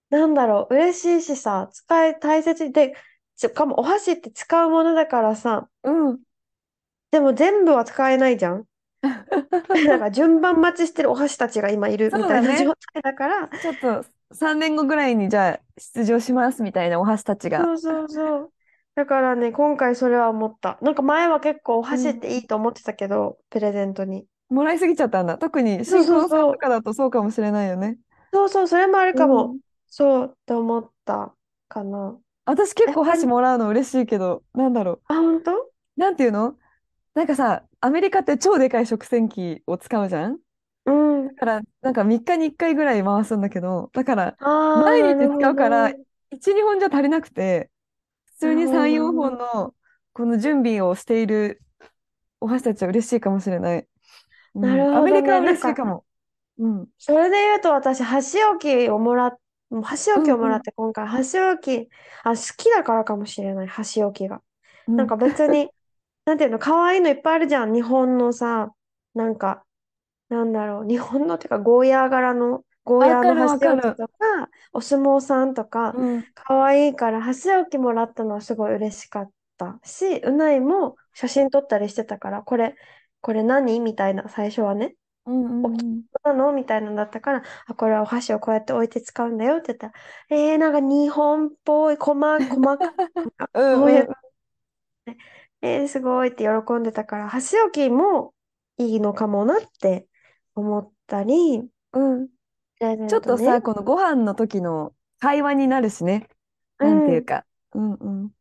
[0.10, 2.96] なんだろう、嬉しいしさ、使い、大切で、
[3.36, 6.24] しかもお箸って使うものだからさ、うん。
[7.12, 8.66] でも全部は使えないじゃん。
[9.86, 12.68] だから順番待ちしてるお箸たちが今いるそみたいなだね。
[12.94, 17.62] 態だから、ちょっと3年後ぐらいにじゃあ出場しますみたいなお箸たちが。
[17.64, 18.54] そうそうそう。
[18.96, 20.78] だからね、今回それは思った。
[20.82, 21.88] なんか前は結構おうん。
[21.90, 24.28] 箸っていいと思ってたけど、プレゼントに。
[24.50, 25.38] もらいすぎちゃったんだ。
[25.38, 26.54] 特にそう新婚さんそうそう。
[26.54, 27.98] とかだとそうかもしれないよね。
[28.34, 29.52] そうそう、それもあるかも。
[29.52, 29.60] うん。
[29.88, 31.36] そうって思った
[31.68, 32.18] かな。
[32.48, 35.04] え、私結構箸もらうの嬉しいけど、なんだろう。
[35.08, 36.58] あ、本当なんていうの
[37.14, 40.40] なんかさ、アメリカって超でかい食洗機を使うじゃん？
[40.86, 41.32] うん。
[41.38, 46.06] だから、なんか3日に1回ぐらい回すんだけど、だから、ああ、毎日なるほ使うから、ど。
[46.32, 47.72] 1、2本じゃ足りなくて、
[48.26, 49.32] 普通になるほど、3、4なるほど。
[49.32, 49.76] 本の
[50.14, 51.62] この準備をしている
[52.42, 53.88] お箸たちは嬉しいかもしれない。
[54.56, 54.88] うなん。
[54.92, 55.12] アるほどね。
[55.12, 56.06] メリカはなんか、嬉しいかも。
[56.60, 56.90] うん。
[56.98, 59.40] それで言うと私、箸置きをもらっ、
[59.84, 60.62] 箸置きをもらっ。
[60.62, 61.90] て今回、箸置き、
[62.24, 64.42] あ、好きだからかもしれない、箸置きが。
[64.88, 64.98] うん。
[64.98, 65.72] なんか別に、
[66.26, 67.74] なんていうの、可愛いのいっぱいあるじゃん。
[67.74, 68.74] 日本のさ、
[69.14, 69.66] なんか、
[70.30, 73.98] なんだろう、日本のっていうか、ゴーヤー柄の、ゴーヤーのわかるわ箸置き。
[73.98, 74.14] とか、
[74.74, 76.26] お相撲さんとか、うん。
[76.34, 82.76] 可愛いから箸置きもらったのはすごい嬉しかったし、うないも写真撮ったりしてたから、これ、
[83.22, 84.96] これ何みたいな、最初はね。
[85.26, 89.94] うんおきうんなのみたいなんだったから、あ、これはお箸をこうやって置いて使うんだよって言ったら、
[90.30, 92.16] えー、なんか日本っぽい、細、
[92.48, 92.78] 細かい、
[93.16, 94.12] なんかううやって、
[95.08, 95.18] うんうん。
[95.62, 98.34] えー、すごいって喜んでたから、箸置きも
[98.78, 100.08] いいのかもなって
[100.56, 102.28] 思ったり、うん。
[102.28, 102.34] プ
[102.86, 103.18] レゼちょ。
[103.18, 106.28] っとさ、このご飯の時の会話になるしね。
[106.80, 107.26] うなんていうん。
[107.26, 107.46] か。
[107.74, 108.32] うんうん。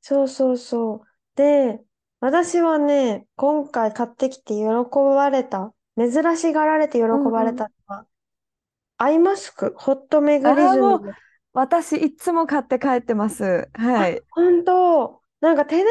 [0.00, 1.06] そうそうそう。
[1.36, 1.84] で、
[2.20, 4.62] 私はね、今回買ってきて喜
[4.94, 7.32] ばれた、珍しがられて喜うんうん。
[7.32, 8.06] ばれたのは、
[8.98, 11.14] アイマスク、ホットメああ、グリズム。
[11.52, 13.70] 私、いつも買って帰ってます。
[13.74, 14.24] はあ、い。
[14.30, 15.21] 本当。
[15.42, 15.90] なんかテネリフ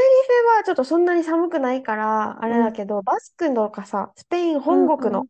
[0.56, 2.70] ェはちょっとそんなに寒くないから、あれうん。
[2.70, 5.28] だけど、バスクとかさ、スペインうんう本国のん。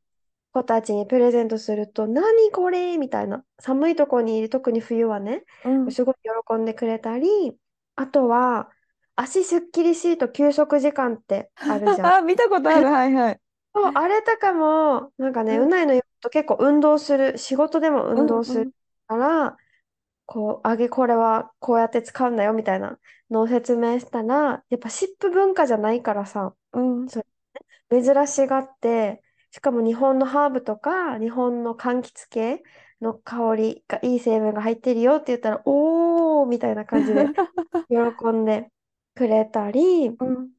[0.53, 3.45] 子たちにプレゼントすると、何これみたいな。
[3.59, 5.93] 寒いとこにいる、特に冬はね、うん。
[5.93, 6.15] すごい
[6.47, 7.57] 喜んでくれたり、
[7.95, 8.71] あとは、
[9.15, 12.15] 足すっきりシート休息時間ってあるじゃん。
[12.17, 12.87] あ、 見たことある。
[12.87, 13.41] はいはい。
[13.73, 18.71] そう、あれとかも、なんかね、うないの言うと結構運動する、仕事でもうん運動するうん。
[19.07, 19.57] から、
[20.31, 22.97] こう、あげ、これはこうやって使うんだよみたいな
[23.29, 27.09] のを説明したら、やっぱ湿布文化じゃないからさ、うん。
[27.09, 27.25] そう
[27.89, 32.63] 珍しがって、しかも日本のハーブとか、日本の柑橘系
[33.01, 37.25] の香りがいい成分が入ってるよって言ったら、おーみたいな感じで
[37.89, 38.71] 喜んで
[39.15, 40.51] くれたり、うん。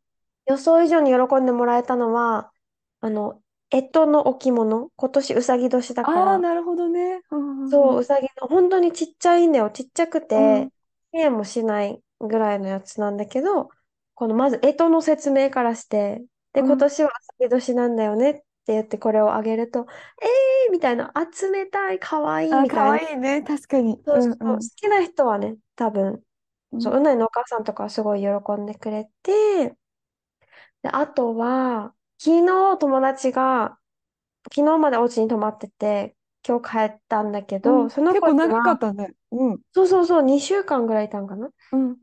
[0.47, 2.53] 予想以上に喜んでもらえたのは、
[3.01, 3.42] あの、
[3.73, 7.23] 干支の置物、今年うさぎ年だかああ、ら、なるほどね。
[7.31, 8.01] うんうんそうう、ん。
[8.01, 9.71] うさぎの、本当にちっちゃいんだよ。
[9.71, 10.63] ちっちゃくうん。
[10.63, 10.73] て、
[11.13, 13.71] 1円もしないぐらいのやつなんだけど、
[14.15, 16.65] このまず干支の説明からして、で、うん。
[16.65, 19.87] 今年はうさぎ年なんだよねって言ってこれをあげると、
[20.23, 23.09] えーみたいな、あ、冷たい、かわいいあ、かわみたいな。
[23.11, 23.43] いいね。
[23.43, 24.01] 確かに。
[24.07, 24.69] そうそう、うんうん。
[24.69, 26.23] 好きな人はね、多分、
[26.79, 26.99] そう、うん。
[26.99, 28.29] うないのお母さんとかはすごい喜
[28.61, 29.77] んでくれて、
[30.83, 33.79] で、あとは、昨日友達が、
[34.55, 37.91] 昨日までお家に泊まってて、今日帰ったんだけうど、ん。
[37.91, 39.15] その子構長かは、ったね。
[39.33, 39.61] うん。
[39.75, 41.51] そうそうそう、2週間ぐらいいたんかな。
[41.73, 41.99] うん。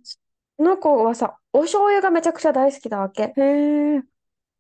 [0.58, 3.38] その子はさ、お醤油がめちゃくちゃ大好きなわけ。
[3.38, 4.04] へえ。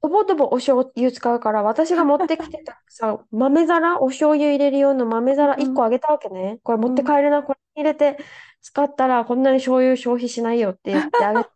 [0.01, 5.81] とぼとぼお醤油使うから、私が持ってきてたさ、 豆皿、お醤油入れる用の豆皿1うん。
[5.81, 6.59] 個あげたわけね。
[6.63, 6.91] これ持うん。
[6.91, 8.17] って帰るな、これ入れて
[8.61, 11.51] 使ったらこんなに醤油消費しないよって言ってあげて、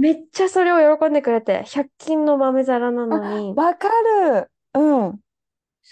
[0.00, 4.50] めっちゃそれを喜んでくれて、100均の豆皿なのあ、に、わかる。
[4.74, 5.20] うん。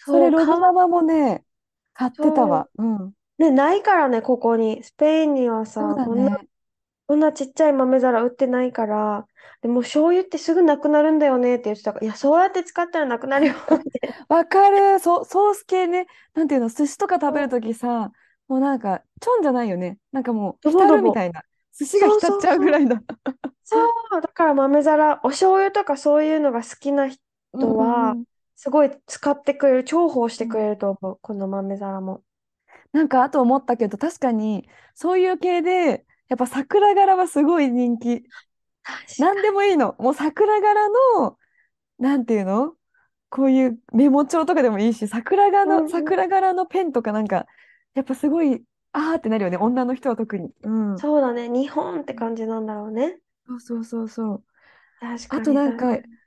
[0.04, 1.44] それ、そう、ログママもね、
[1.94, 2.70] 買ってたそう、わ。
[2.78, 3.14] うん。
[3.38, 4.82] ね、ないからね、ここに。
[4.84, 6.48] スペインにはさ、そうだこんな、ね。
[7.08, 9.26] こんなちっちゃい豆皿売ってないから、
[9.62, 13.56] でも醤油ってすぐなくなるんだよねって言ってたから、いや、そうやって使ったらなくなるよっ
[13.92, 14.02] て。
[14.28, 14.98] わかる。
[15.00, 16.06] ソ、ソース系ね。
[16.34, 18.10] なんていうの、寿司とか食べるそうときさ、
[18.48, 19.98] もうなんか、ちょんじゃないよね。
[20.12, 20.86] なんかもう、浸。
[20.86, 21.42] るみたいな。
[21.78, 22.58] 寿司が浸っちゃう。
[22.58, 23.02] ぐらいだ。
[23.64, 23.76] そ
[24.18, 27.08] う、だから豆皿、お醤油とかそういうのが好きな
[27.52, 28.24] うん人は、うん
[28.56, 30.48] すごい使ってくれる、重宝してうん。
[30.48, 32.24] くれると思う、この豆皿も。
[32.92, 38.24] なんか、あと思ったけど、確かに、そういう系で、やっぱ桜柄はすごい人気。
[38.82, 39.96] 確なんでもいいの。
[39.98, 40.88] もう桜柄
[41.18, 41.38] の、
[41.98, 42.76] なんていうの？
[43.30, 46.18] こういうメモ帳とかでもいいし、桜柄の、うんうん。
[46.18, 47.46] 桜柄のペンとかなんか、
[47.94, 49.56] やっぱすごい、あーってなるよね。
[49.56, 50.52] 女の人は特に。
[50.62, 51.02] うん。
[51.02, 53.20] そうだね、日本って感じなんだろうね。
[53.46, 54.44] そうそうそうそう。
[55.28, 56.18] あ確かとなんか、に確かに。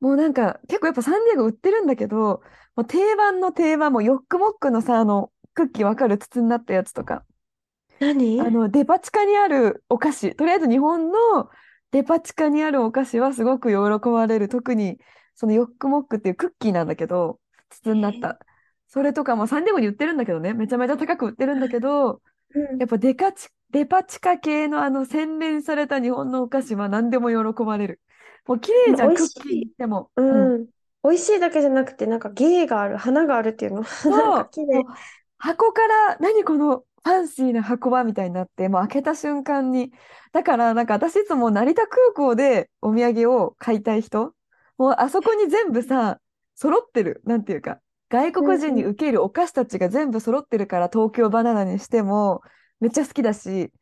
[0.00, 2.42] もうなんか、結構やっぱサンディエゴ売ってるんだけど、
[2.76, 7.24] もう定番の定番、もうヨックモックのさ、あの、クッキーわかる筒になったやつとか、
[7.98, 8.24] 何？
[8.36, 11.50] あの、デパ地下にあるお菓子、とりあえず日本の
[11.90, 14.48] デパ地下にあるお菓子はすごく喜ばれる。
[14.48, 14.98] 特に、
[15.34, 18.38] そのヨックモックっていうクッキーなんだけど、筒になっえた。
[18.88, 22.20] それとかもサンディエゴに売ってるんだけどね、めちゃめちゃ高く売ってるんだけど、
[22.54, 22.78] うん。
[22.78, 28.00] やっぱデカチ、デパ地下系のあの洗練された日本のお菓子は何でも喜ばれる。
[28.46, 29.72] もう綺麗じゃん、クッキーい。
[29.76, 30.10] でも。
[30.16, 30.54] うん。
[30.54, 30.66] うん。
[31.02, 33.84] 美味しいだけじゃなくて、なんか芸がある、花があるっていうの。
[33.84, 34.84] そう、か綺麗。
[35.38, 39.92] 箱から何このファンシーな箱はみたいになって、もう開けた瞬間に。
[40.32, 44.34] だからなんか私いつも成田空港でお土産を買いたい人、
[44.78, 46.18] もうあそこに全部さ、
[46.56, 47.22] 揃ってる。
[47.24, 48.90] なんていうか、外うん国人にうん。
[48.90, 52.42] 受けるお菓子たちが全部揃ってるから東京バナナにしても
[52.80, 53.72] めっちゃ好きだし、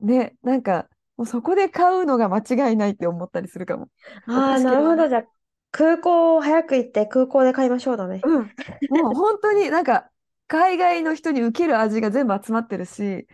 [0.00, 3.88] ね、なんかもうそこで買うのが間違いないって思ったりするかも。
[4.28, 4.60] おああ。
[4.60, 5.08] なるほど。
[5.08, 5.24] じゃあ、
[5.72, 8.20] 空港早く行って空港で買いましょうだね。
[8.24, 8.42] うん。
[8.90, 10.08] もう本当になんか
[10.46, 13.26] 海外の人に受ける味が全部集まってるし、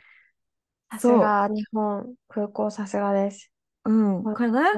[0.91, 3.53] さすそが、日本、空港さすがです。
[3.85, 4.73] う、うん、かな？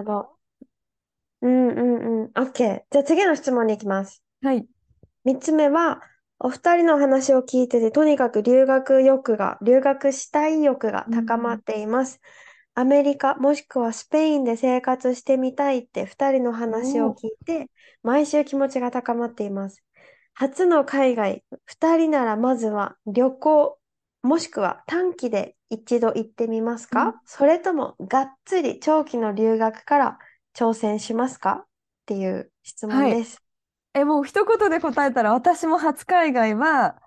[1.43, 2.31] うんうんうん。
[2.35, 2.83] OK。
[2.91, 4.23] じゃあ次の質問に行きます。
[4.43, 4.67] はい。
[5.27, 6.01] 三つ目は、
[6.39, 12.21] お二人の話を聞いてて、とにかく留学欲が、留学したい欲がう高まっん、ています。
[12.75, 17.71] アメリカ、もしくはスペインで生活してみたいって二人の話を聞いて、
[18.03, 19.83] 毎週気持ちが高まっています。
[20.35, 23.79] 初の海外、二人ならまずは旅行、
[24.23, 30.19] もしくは短期で一度行ってみますうん、かそれともがっつり長期の留学から
[30.55, 31.65] 挑戦しますか？
[31.65, 31.67] っ
[32.07, 33.19] ていう質問はい。
[33.19, 33.43] です。
[34.01, 37.01] え、もう一言で答えたら、私も初海外は、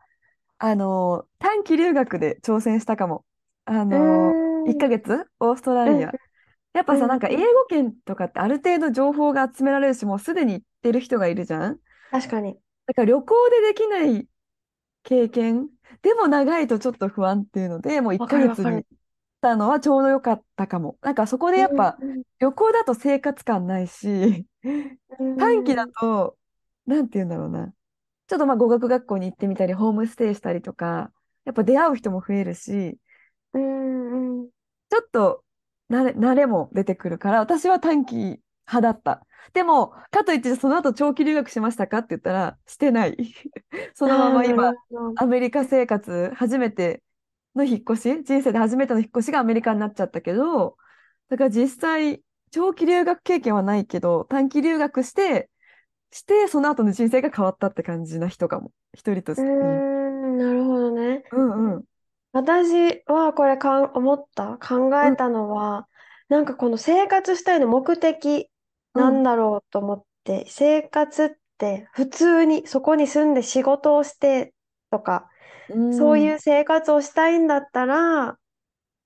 [0.60, 3.25] あの、短期留学で挑戦したかも。
[3.65, 5.25] あうの、ー1ヶ月？
[5.39, 6.15] オーストラうんリア。
[6.73, 11.80] やっぱさ、うんなんか英語圏とかってある程度情報が集められるし、もうすでに行ってる人がいるじゃん？
[12.12, 12.60] 確かに。
[12.88, 14.28] だから旅行でできない
[15.04, 15.69] 経験、
[16.04, 18.99] でも長いとちょっと不安っていうので、もう1わヶ月に行っ。
[19.41, 20.97] たのはちょうど良かったかも。
[21.04, 24.47] なんかそこでやっぱうん旅行だと生活感ないし、
[25.19, 26.38] うん短期だと、
[26.89, 27.71] なんて言うんだろうな。
[28.28, 31.12] ちょっとまあ語学学校に行ってみたり、ホームステイしたりとか、
[31.45, 32.99] やっぱ出会う人も増えるし、
[33.54, 34.49] うんうん
[34.89, 35.43] ちょっと
[35.91, 39.25] 慣れ、慣れも出てくるから、私は短期派だった。
[39.54, 43.17] でも、かといってその後長期留学しましたかって言ったら、してない。
[43.93, 44.73] そのまま今、
[45.15, 47.04] アメリカ生活、初めて
[47.56, 50.78] の引っ越し、人生で初めての引っ越しがアメリカになっちゃったけど、
[51.30, 55.49] だから実際、長期留学経験はないけど、短期留学して、
[56.11, 58.71] して、その後の人生が変わったって感じな人かも。
[58.93, 59.47] 一人としうて。
[59.47, 61.23] うんん、なるほどね。
[61.31, 61.83] うんうん。
[62.31, 65.87] 私はこれかん思った、考えたのは、
[66.27, 68.49] なんかこの生活したいの目的
[68.93, 74.53] なんだろうと思って、生活って普通にそこに住んで仕事をして
[74.91, 75.29] とか、
[75.69, 78.37] うんそういう生活をしたいんだったら、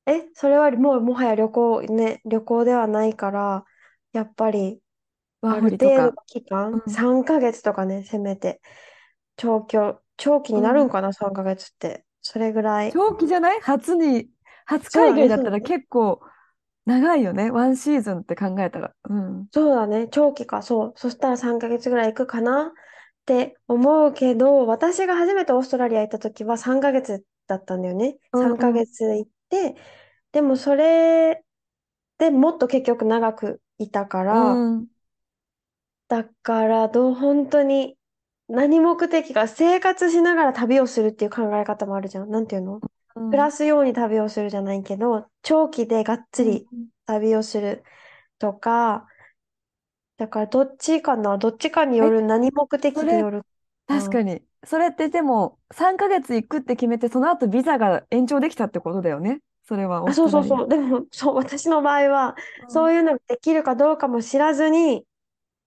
[0.05, 3.65] え、それはもうもはや旅行ね、旅行ではないから、
[4.11, 4.82] やっぱりワ
[5.49, 5.77] ある
[6.25, 8.61] 期間、うん3ヶ月とかね、せめて、
[9.35, 9.77] 長期、
[10.17, 12.05] 長期になるんかな、3ヶ月って。
[12.21, 12.93] それぐらい。
[12.93, 13.59] 長期じゃない？
[13.61, 14.29] 初に、
[14.65, 16.21] 初海外だったら結構
[16.85, 17.51] 長いよね。
[17.51, 18.93] ワンシーズンって考えたら。
[19.09, 19.47] うん。
[19.51, 20.93] そうだね、長期か、そう。
[20.95, 22.71] そしたら3ヶ月ぐらい行くかなっ
[23.25, 28.17] て思うけど、私が初めてオーストラリア行った時は3ヶ月だったんだよね。
[28.31, 29.75] うんうん3ヶ月行って、
[30.31, 31.43] でもそれ
[32.17, 34.87] でもっと結局長くいたから、うん。
[36.13, 37.97] だからどう本当に
[38.47, 42.29] 何目的か生活しながら旅をするっていう考え方もあるじゃん。
[42.29, 42.81] なんていうの？
[43.15, 46.67] うん暮らすように旅をするじゃないけど、長期でがっつり
[47.07, 47.83] 旅をする
[48.39, 49.07] とか、
[50.17, 53.43] だからどっちかな、どっちかによる、何目的それによる。
[53.87, 54.41] 確かに。
[54.65, 59.41] それってでも、3ヶ月行くって決めて、その後ビザが延長できたってことだよね？
[59.63, 60.13] それはオーあ。
[60.13, 60.67] そうそうそう。
[60.67, 62.35] でも、そう、私の場合は、
[62.67, 65.05] そういうのができるかどうかも知らずに、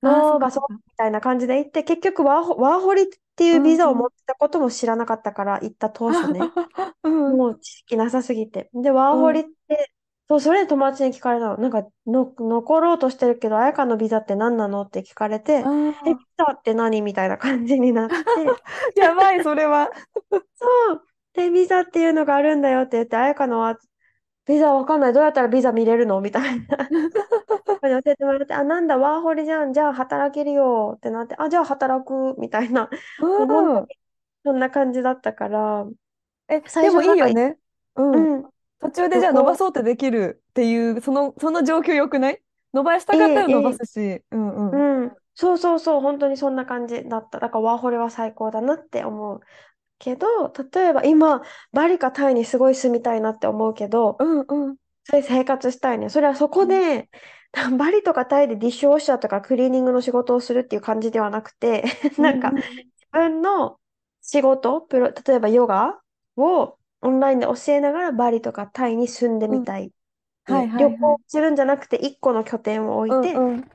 [0.08, 6.40] あうかそうみたいな感じで行って、結局ワーホ、ワーホリっていうビザを持ってたことも知らなかったから、行った当初ね。
[7.04, 7.36] うん。
[7.36, 8.70] もう知識なさすぎて。
[8.74, 9.90] で、ワーホリって、
[10.28, 11.56] そう、それで友達に聞かれたの。
[11.58, 15.70] なんかの、残ろうとしてるけど、彩香のビザって何なのって聞かれて、
[16.04, 18.16] え、ビザって何みたいな感じになって、
[19.00, 19.90] やばい、それは。
[20.54, 21.04] そう。
[21.34, 23.78] で、ビザっていうのがあるんだよって言って、彩香のは、
[24.46, 25.12] ビザわかんない。
[25.12, 26.66] どうやったらビザ見れるのみたいな。
[27.90, 29.72] 教えてもらって、あ、なんだ、ワーホリじゃん。
[29.72, 32.88] じゃあ働けるよってなって、あ、じゃあ働くみたいな。
[33.20, 33.98] もう本当に
[34.44, 35.86] そんな感じだったから、
[36.48, 37.58] え、最でもいいよね。
[37.96, 38.36] うん。
[38.36, 38.44] うん。
[38.80, 42.42] 途中でじゃあ伸ばそうってできるっていう、その、その状況よくない？
[42.72, 44.22] 伸ばしたかったら伸ばすし。
[44.30, 45.02] うんうん。
[45.04, 45.12] うん。
[45.34, 46.00] そうそうそう。
[46.00, 47.40] 本当にそんな感じだった。
[47.40, 49.40] だからワーホリは最高だなって思う
[49.98, 54.76] けど、例えば今、バリかタイにすごい住みたいなって思うけど、うんうん。
[55.04, 56.10] それ生活したいね。
[56.10, 57.08] それはそこで、
[57.78, 61.84] バリとかタイでディッシュウォッシャーとかクリーニングの仕事をするっていう感じではなくて、
[62.18, 62.62] なんかう自
[63.12, 63.78] 分の
[64.20, 65.98] 仕事、プロ、例えばヨガ
[66.36, 69.90] をオンラインで教えながらバリとかタイに住んでみたいっ
[70.44, 70.58] ていう。
[70.58, 73.70] はいはいはい旅行するんじゃなくて1個の拠点を置いて、うんうん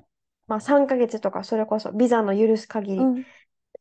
[0.48, 3.26] まあ3ヶ月とかそれこそビザの許す限りうん。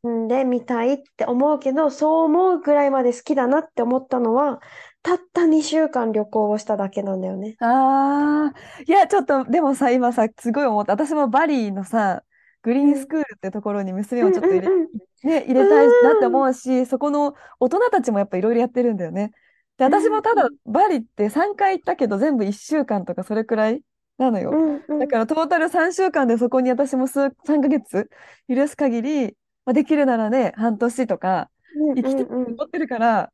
[0.02, 4.60] 住んでみたいって思うけど、そう思うぐらいまで好きだなって思ったのは、
[5.02, 7.56] たった2週間旅行をしただけなんだよね。
[7.60, 10.92] ああ、いや、ちょっと、でもさ、今さ、すごい思った。
[10.92, 12.22] 私もバリのさ、
[12.62, 14.88] グリーンスクールってところに娘をちょっと入れ、うんうんうん
[15.22, 19.32] ね、入れたいなって思うし、そこの大人たちもやっぱいろいろやってるんだよね。
[19.78, 23.82] で、私もただ、バリって3回行ったけど、全部1週間とかそれくらい
[24.18, 24.50] なのよ。
[24.50, 28.10] うんうんだからトータル3週間でそこに私も数、3ヶ月
[28.48, 33.32] 許す限り、まあ、できるならね、半年とかうん生きてうんうん思ってるから、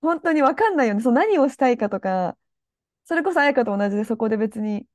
[0.00, 1.02] 本当に分かんないよね。
[1.02, 2.36] そう何をしたいかとか、
[3.04, 4.86] それこそ彩香と同じでそこで別に、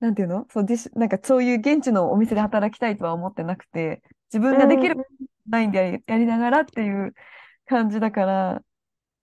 [0.00, 0.46] なんていうの？
[0.50, 4.02] そう、ディッシュなんかそういう現地のお店で働きたいとは思ってなくて、
[4.32, 7.14] 自分ができるうんないんでやり、やりながらっていう
[7.66, 8.64] 感じだから、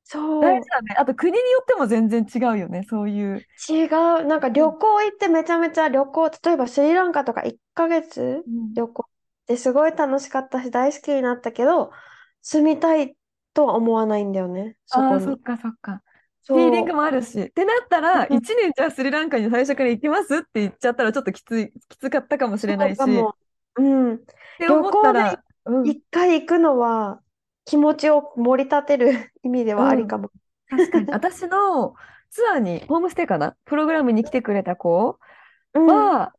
[0.03, 0.95] そう、大事だね。
[0.97, 2.83] あと国によっても全然違うよね。
[2.89, 3.45] そういう。
[3.69, 4.25] 違う。
[4.25, 9.11] なんか旅行行ってめちゃめちゃ旅行、例えばスリランカとか1ヶ月旅行っ
[9.47, 11.91] てすごい楽しかったし大好きになったけど、
[12.41, 13.16] 住みたい
[13.57, 15.19] とは思わないんだよね、そああ。
[15.19, 16.03] そっかそっか。
[16.45, 17.41] フィーリングもあるし。
[17.41, 22.93] ってなったら、うん1年じゃあスリランカに最初から行きますって言っちゃったらちょっときつい、きつかったかもしれないし。
[22.93, 23.35] うかも。
[23.77, 24.19] うん。
[24.59, 27.19] て思ったら、うん、一回行くのは
[27.65, 30.29] 気持ちを盛り立てる 意味ではありかも。
[30.69, 31.11] 確かに。
[31.11, 31.95] 私の
[32.29, 33.55] ツアーに、ホームステイかな？
[33.65, 35.17] プログラムに来てくれた子
[35.73, 35.85] うん。
[35.87, 36.33] は、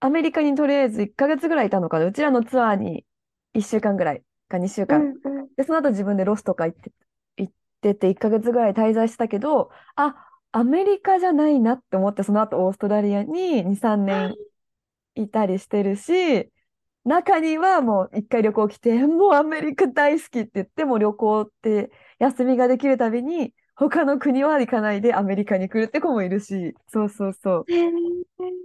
[0.00, 2.04] アメリカにとりあえず1ヶ月ぐらいいたのかな？
[2.04, 3.06] うちらのツアーに
[3.54, 5.08] 1週間ぐらいか2週う間。
[5.12, 5.48] んうん。
[5.56, 6.92] で、その後自分でロスとか行って、
[7.36, 10.16] 行ってて1ヶ月ぐらい滞在したけど、あ、
[10.52, 14.38] アメリカじゃないなって思って、その後オーストラリアに2、3年
[15.22, 16.50] いたりしてるし、
[17.04, 27.66] 中にはもう一回旅行来て、もうアメリカ大好きって言って、もう旅行って休みができるたびに、他の国は行かないでアメリカに来るって子もいるし、そうそうそう。
[27.68, 27.88] へえ、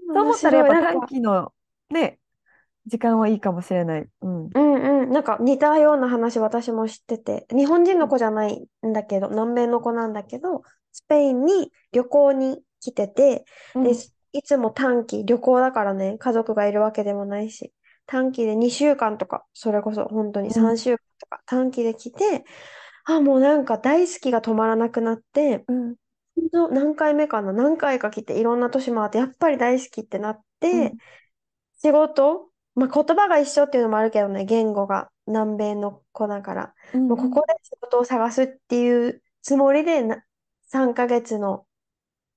[0.07, 1.53] そう思ったらやっぱ短期の
[1.89, 2.19] ね、
[2.87, 4.09] 時間はいいかもしれない。
[4.21, 4.53] うん。
[4.55, 5.11] うんうん。
[5.11, 13.45] なんか似たような話私も知ってて、日本人の子じゃないんだけど、南米の子なんだけど、スペインに旅行に来てて、
[13.81, 14.07] で、うん。
[14.31, 17.73] いつも短期、旅行だからね、家族がいるわけでもないし、
[18.05, 20.73] 短期で2週間とか、それこそ本当にうん。
[20.75, 22.45] 3週間とか短期で来て、
[23.05, 25.95] あ、もうなんか大好きが止まらなくなって、うん。
[26.71, 30.99] 何回目かな、何回か来ていろんな年回って、やっぱり大好きってなっうて、ん。
[31.81, 37.07] 仕事、まあ、言葉が一緒っていうのもあるけどね、言語が南米の子だから、うん。
[37.07, 40.23] もうここで仕事を探すっていうつもりでな
[40.63, 41.67] 3ヶ月の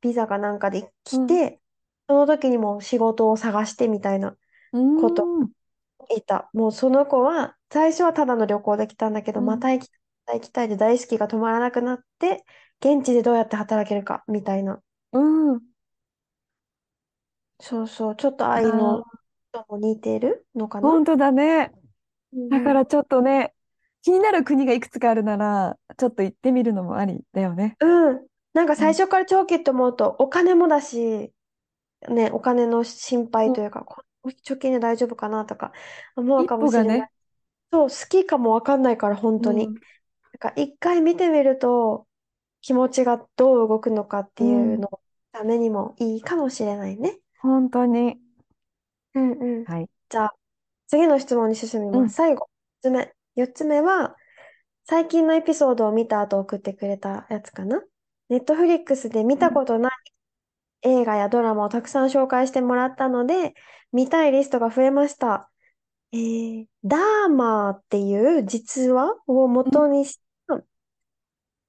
[0.02, 1.18] ビザかなんかでうん。
[1.18, 1.60] 来て、
[2.08, 4.36] その時にもう仕事を探してみたいな
[4.94, 5.50] ことうん。
[6.16, 6.50] いた。
[6.54, 9.42] もうその子は、最初はただの旅行で来たんだけど、うん。
[9.42, 9.90] また行き
[10.26, 12.44] たい、行きたいで大好きが止まらなくなって、
[12.80, 14.82] 現地でどうやって働けるかみたいな。
[15.12, 15.18] う
[15.56, 15.66] ん。
[17.60, 19.16] そうそう、ちょっとあ愛のー
[19.52, 20.88] とも似てるのかな？
[20.88, 21.72] 本当だね。
[22.50, 23.54] だからちょっとね、
[24.02, 27.76] 気になる国がいくつかあるなら、ちょっと行ってみるのもありだよね。
[27.80, 28.26] うん。
[28.52, 28.76] なんかうん。
[28.76, 31.32] 最初から長期って思うと、お金もだし、
[32.08, 34.02] ね、お金の心うん配というか、こ
[34.44, 35.72] 貯金で大丈夫かなとか
[36.16, 37.10] 思う一かもしれなね。
[37.72, 39.66] そう、好きかもわかんないから、本当に。
[39.66, 39.74] うん。
[39.74, 39.82] なん
[40.38, 42.06] か一回見てみると、
[42.60, 44.46] 気持ちがどう動くのかってう。
[44.48, 45.00] いうんの
[45.32, 47.18] ためにもいいかもしれないね。
[47.40, 48.18] 本当に。
[49.16, 49.64] うんうん。
[49.64, 49.90] はい。
[50.08, 50.34] じゃあ、
[50.86, 51.98] 次の質問に進みます。
[51.98, 52.10] うん。
[52.10, 52.48] 最後、
[52.84, 53.12] 4つ目。
[53.36, 54.14] 4つ目は、
[54.84, 57.82] 最近のエピソードを見た後送ってくれたやつかな？
[58.28, 59.40] ネットフリックスで見うん。
[59.40, 59.92] たことない
[60.82, 63.54] 映画やドラマをたくさん紹介してもらったので、
[63.90, 65.50] 見たいリストが増えました。
[66.12, 69.52] えー、ダーマーっていう実話をうん。
[69.52, 70.60] 元にした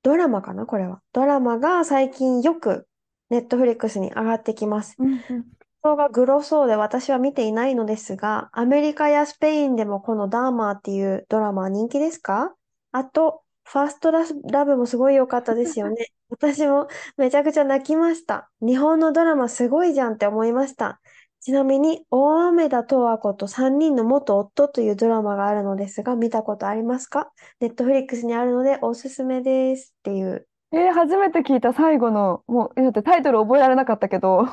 [0.04, 0.68] ドラマかな？
[0.68, 1.02] これは。
[1.12, 2.88] ドラマが最近よく
[3.30, 4.96] ネットフリックスに上がってきます。
[5.00, 5.14] うん。
[5.14, 5.57] うん動画
[5.96, 12.54] がグロそうで私は見ていないのですが、アメリカやスペインでもこのダーマーっていうドラマは人気ですか？
[12.92, 16.08] あと、ファーストラブもすごい良かったですよね。
[16.30, 18.50] 私もめちゃくちゃ泣きました。
[18.62, 21.00] 日本のドラマすごいじゃんって思いました。
[21.40, 27.32] ちなみに、大豆田十和子と3人の元夫というドラマがあるのですが、見たことありますか？
[27.60, 30.48] ネットフリックスにあるのでおすすめですっていう。
[30.74, 34.48] えー、初めて聞いた最後の、もう、えだってタイトル覚えられなかったけど。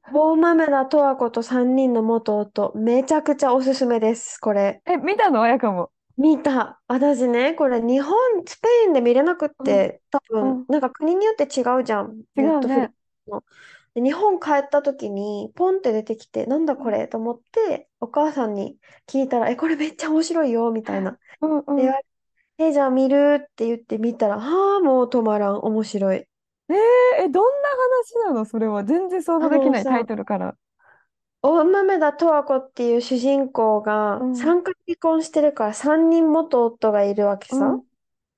[0.12, 4.82] 大豆田十和子と3人の元夫、めちゃくちゃおすすめです、これ。
[4.86, 5.42] え、見たの？
[5.42, 5.90] あやかも。
[6.16, 6.80] 見た。
[6.88, 8.14] 私ね、これ日本、
[8.46, 9.68] スペインで見れなくっうん。
[9.74, 10.68] て、多分、うん。
[10.68, 12.22] なんか国によって違うじゃん。
[12.36, 12.92] 違うね。
[13.94, 17.08] 日本帰った時に、ポンって出てきて、なんだこれ？
[17.08, 21.18] と思って、お母さんに聞いたら、え、これめっちゃ面白いよ、みたいな。
[21.40, 21.58] うん。
[21.66, 21.94] うで、ん。
[22.58, 23.40] え、じゃあ見る？
[23.50, 26.26] って言って見たら、はあ、もう止まらん、面白い。
[26.74, 28.44] えー、え、どんな話なの？
[28.44, 28.84] それは。
[28.84, 30.56] 全然想あ像できない、タイのさ、トルから。
[31.42, 34.34] 大豆田十和子っていう主人公がうん。
[34.34, 37.66] 3回離婚してるから3人元夫がいるわけさ。
[37.66, 37.82] うん。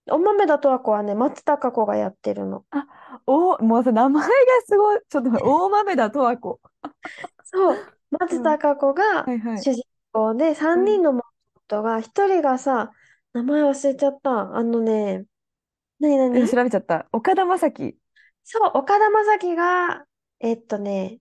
[0.06, 2.66] 大豆田十和子はね、松たか子がやってるの。
[2.70, 2.86] あ、
[3.26, 4.30] お、もうさ、名前が
[4.66, 5.00] すごい。
[5.08, 6.60] ちょっと待って、大豆田十和子。
[7.44, 7.86] そう、
[8.30, 8.38] うん。
[8.38, 9.64] 松たか子がはいはい。
[9.64, 9.82] 主人
[10.12, 10.98] 公で、う3ん。
[10.98, 11.24] 人の元
[11.66, 12.92] 夫が、1人がさ、
[13.32, 14.56] 名前忘れちゃった。
[14.56, 15.26] あのね、
[16.00, 17.08] なにな今に調べちゃった。
[17.12, 17.96] 岡田将生。
[18.44, 20.04] そう、岡田将生が、
[20.40, 21.18] えっとね、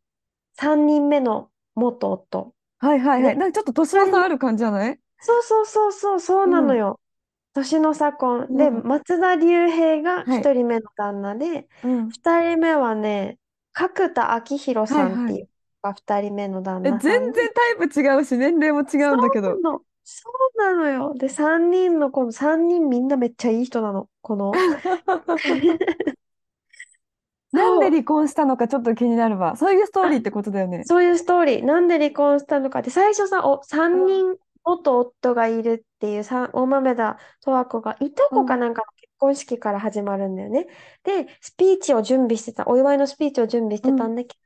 [0.55, 2.53] 3人目の元夫。
[2.79, 3.33] はいはいはい。
[3.33, 4.99] で、なんかちょっと年の差ある感じじゃない？
[5.19, 6.51] そうそうそうそう、そううん。
[6.51, 6.99] なのよ。
[7.53, 8.47] 年の差婚。
[8.57, 8.87] で、うん。
[8.87, 10.39] 松田龍平がはい。
[10.39, 12.09] 1人目の旦那で、うん。
[12.09, 13.39] 2人目はね、
[13.71, 14.91] 角田晃弘。
[14.91, 15.47] さんっていうの
[15.83, 19.51] が2人目の旦え、那さんで、全然タイプ違うし、年齢も違うんだけど。
[19.51, 19.81] そうなの。
[20.03, 21.13] そうなのよ。
[21.15, 24.09] で、3人のこの3人みんなめっちゃいい人なの。
[24.21, 24.51] この。
[27.53, 27.89] なんで。
[27.89, 29.55] 離婚したのかちょっと気になるわ。
[29.57, 30.87] そういうストーリーあ、ってことだよね。
[30.87, 31.65] そういうストーリー。
[31.65, 34.23] なんで離婚したのかって、最初さ、お、3うん。
[34.23, 38.43] 人元夫がいるっていうさ、大豆田十和子がいとうん。
[38.43, 40.67] こかなんかの結婚式から始まるんだよね。
[41.03, 43.93] で、スピーチを準備してた、お祝いのスピーチを準備してうん。
[43.93, 44.41] たんだけど、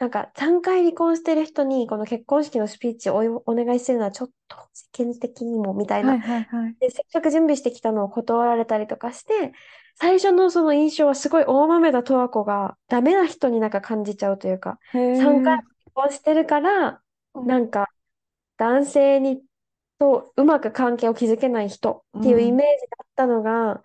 [0.00, 6.16] なんか3回離婚してる人にこの結婚式のスピーチをお願いするのはちょっと世間的にもみたいはな。
[6.16, 6.76] いはいはい。
[6.80, 9.52] で、せっかく準備してきたのを断られたりとかして、
[10.00, 15.56] 最初のその印象はすごい大豆田十和子がダメな人になんか感じちゃうというか、へ3回え。
[15.56, 17.02] も結婚してるから、
[17.34, 17.86] うんなんか
[18.56, 19.40] 男性に
[19.98, 23.82] とうまく関係を築けない人っていうイメージだったのが、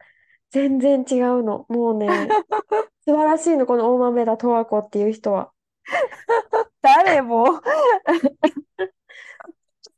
[0.50, 1.66] 全然違うの。
[1.70, 2.08] もうね、
[3.06, 5.52] 素晴らしいの、この大豆田十和子っていう人は。
[6.82, 7.62] 誰も。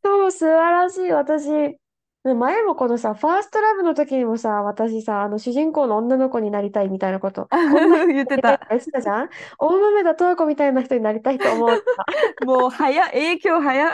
[0.04, 1.12] そう、素晴らしい。
[1.12, 1.78] 私、
[2.26, 8.52] ね前もこのさ、ファーストラブの時にもさ、私さ、あの主人公の女の子になりたいみたいなこと、こんな人 言ってた。
[8.52, 9.30] になりたいって言ってたじゃん？
[9.60, 11.84] 大豆田十和子みたいな人になりたいと思う。
[12.46, 13.90] もう早っ、影響早 っ。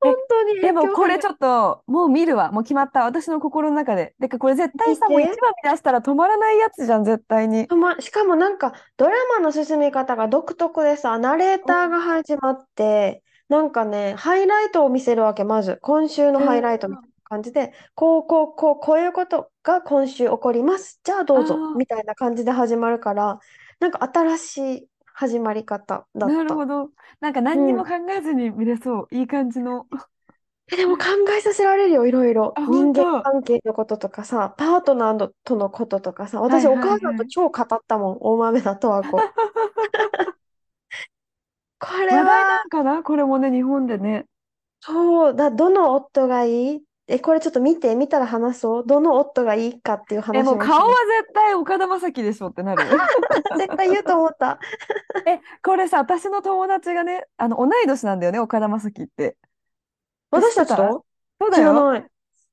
[0.00, 2.50] 本当にでもこれょっちょっと、もう見るわ。
[2.50, 3.04] もう決まった。
[3.04, 4.14] 私の心の中で。
[4.18, 7.68] でか、これ絶対さ、もう一番見出したら止まらないやつじゃん、絶対に。
[7.68, 13.21] と、ま、しかもなんかドラマの進み方が独特でさ、ナレーターが始まって、
[13.52, 15.78] なんかね、ハイライトを見せるわけ、まず。
[15.82, 21.00] 今週のハイライトみたいな感じで、こう、こう、こう、こういうことが今週起こります。
[21.04, 23.40] じゃあどうぞあー、みたいな感じで始まるから、
[23.78, 26.34] なんか新しい始まり方だった。
[26.34, 26.88] なるほど。
[27.20, 29.08] なんか何にも考えずに見れそう。
[29.10, 29.84] いい感じの。
[30.72, 31.04] えでも考
[31.36, 32.54] えさせられるよ、いろいろ。
[32.56, 39.18] あ人間関係のこととかさ、パートナーとのこととかさ、私、はいはいお母さんと超語ったもん、大豆田十和子。
[41.82, 44.26] これ話題なは、んかなこれもね、日本でね。
[44.80, 46.84] そうだ、どの夫がいい？
[47.08, 48.86] え、これちょっと見て、見たら話そう。
[48.86, 52.84] どの夫がいいかっていうえ、話もしもう顔はよ絶対岡田将生でしょってなる。
[52.84, 52.98] う
[53.58, 54.58] 絶対言うと思った。
[55.26, 59.36] え、これさ、私の友達がね、あの、同い年なんだよね、岡田将生って。
[60.30, 61.04] 私たちと？
[61.40, 61.72] そうだよ。
[61.72, 62.06] 知らない。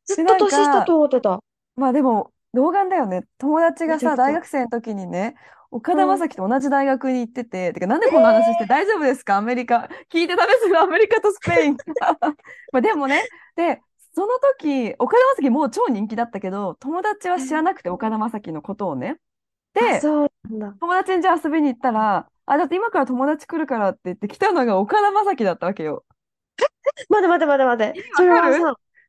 [0.05, 1.39] ずでっと年下と思ってた。
[1.75, 3.23] まあでも、童顔だよね。
[3.37, 5.35] 友達がさ、めちゃくちゃ大学生の時にね、
[5.71, 9.37] 岡田将生と同じ大学に行ってて、てか、なんでこんな話して、大丈夫ですか？
[9.37, 9.89] アメリカ。
[10.11, 11.77] 聞いてダメですよ、アメリカとスペイン。
[12.71, 13.23] まあでもね、
[13.55, 13.81] で、
[14.15, 19.19] その時、岡田将生もう超人気だったけど、友達は知らなくて、岡田将生のことをね。
[19.77, 19.99] あ、で。
[20.79, 26.03] 友達にじゃあ遊びに行ったら、あ、だって今から友達来るからって言って来たのが岡田将生だったわけよ。
[27.09, 28.11] 待て待て待て待て。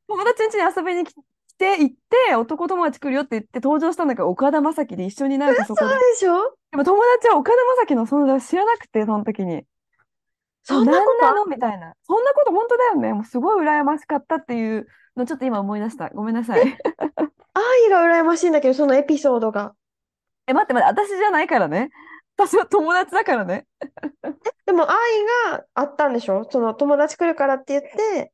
[0.06, 1.14] 友達ん家に遊びに来
[1.60, 1.94] て行っ
[2.28, 5.92] て、男友達来るよって言って登場したのが岡田将生で一緒になんかそこで。
[5.92, 6.56] でしょ？
[6.70, 9.64] でも友達は岡田将生の存在を知らなくて、その時に。
[10.62, 11.26] そんなこと？
[11.26, 11.46] 何なの？
[11.46, 11.92] みたいな。
[12.02, 13.12] そんなこと本当だよね。
[13.12, 14.86] もうすごい羨ましかったっていう
[15.16, 16.08] のちょっと今思い出した。
[16.08, 16.60] ごめんなさい。
[16.62, 19.74] 愛が羨ましいんだけど、そのエピソードが。
[20.46, 21.90] え、待って待って、私じゃないからね。
[22.36, 23.66] 私は友達だからね。
[24.64, 24.96] でも愛
[25.50, 26.48] があったんでしょ？
[26.50, 28.32] その友達来るからって言って、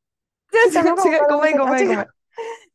[0.52, 1.26] 違う違う違う。
[1.28, 2.06] ごめんごめんごめん。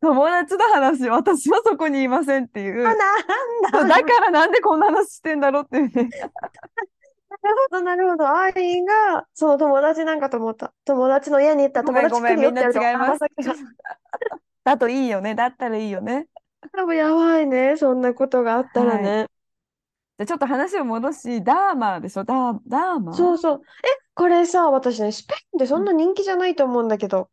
[0.02, 2.88] 友達の話、私はそこにいませんっていう。
[2.88, 3.96] あ、なんだ。
[3.96, 6.10] だからなんでこんな話してんだろうっていうね。
[7.44, 8.28] なるほど、なるほど。
[8.28, 10.74] 愛が、その友達なんかと思った。
[10.86, 13.20] 友達の家に行ったら友達ごめんごめん、みんな違います。
[14.64, 15.34] だといいよね。
[15.34, 16.28] だったらいいよね。
[16.76, 17.78] 多分やばいね。
[17.78, 19.28] そんなことがあったらはいね。
[20.20, 22.24] じゃあちょっと話を戻し、ダーマーでしょ？
[22.24, 23.16] ダー、ダーマー？
[23.16, 23.62] そうそう。
[23.84, 27.30] え、これさ、私ね、スペインでそんな人気じゃないと思うんだけど。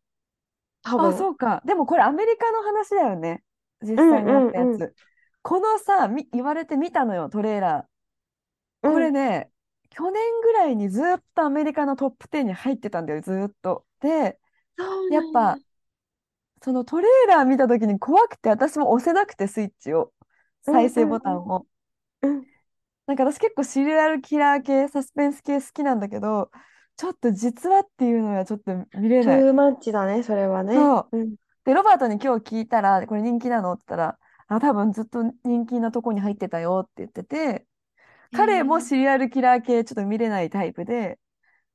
[0.82, 1.12] 多あ、分。
[1.12, 1.62] そうか。
[1.64, 3.42] でもこれアメリカの話だよね。
[3.82, 4.94] 実際にあったやうんうんつ。
[5.42, 7.88] このさ、み言われてみたのよ、トレーラー。
[8.82, 9.50] うんこれね、
[9.90, 13.86] 去年ぐらいにずっとアメリカのトップ10に入ってたんだよ、ずっと。
[14.00, 14.40] で、
[15.08, 15.60] やっぱ
[16.62, 20.12] そのトレーラー見た時に怖くて、私も押せなくて、スイッチを。
[20.62, 21.66] 再生ボタンを。
[22.22, 22.46] うん
[23.06, 26.50] なんか私結構シリアルキラー系、サスペンス系好きなんだけど、
[26.98, 29.40] ちょっと実話っていうのはちょっと見れない。
[29.40, 30.74] トゥーマッチだね、それはね。
[30.74, 31.36] そううん。
[31.64, 34.18] で、ロバートに今日聞いたら、これ人気なのって言ったら、
[34.48, 37.64] あ、多分ずっと人気なとこに入ってたよって言ってて、
[38.34, 41.18] 彼もシリアルキラー系ちょっと見れないタイプで、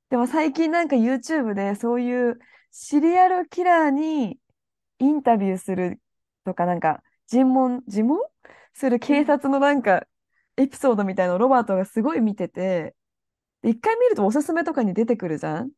[0.09, 2.37] でも最近なんか YouTube でそういう
[2.71, 4.37] シリアルキラーに
[4.99, 5.99] インタビューする
[6.45, 8.19] とかなんか尋問、尋問？
[8.73, 10.05] する警察のなんか
[10.57, 12.95] エピソードみたいのをロバートがすごい見てて、で
[13.63, 15.71] 一回見るとおすすめとかに出てくるじゃん？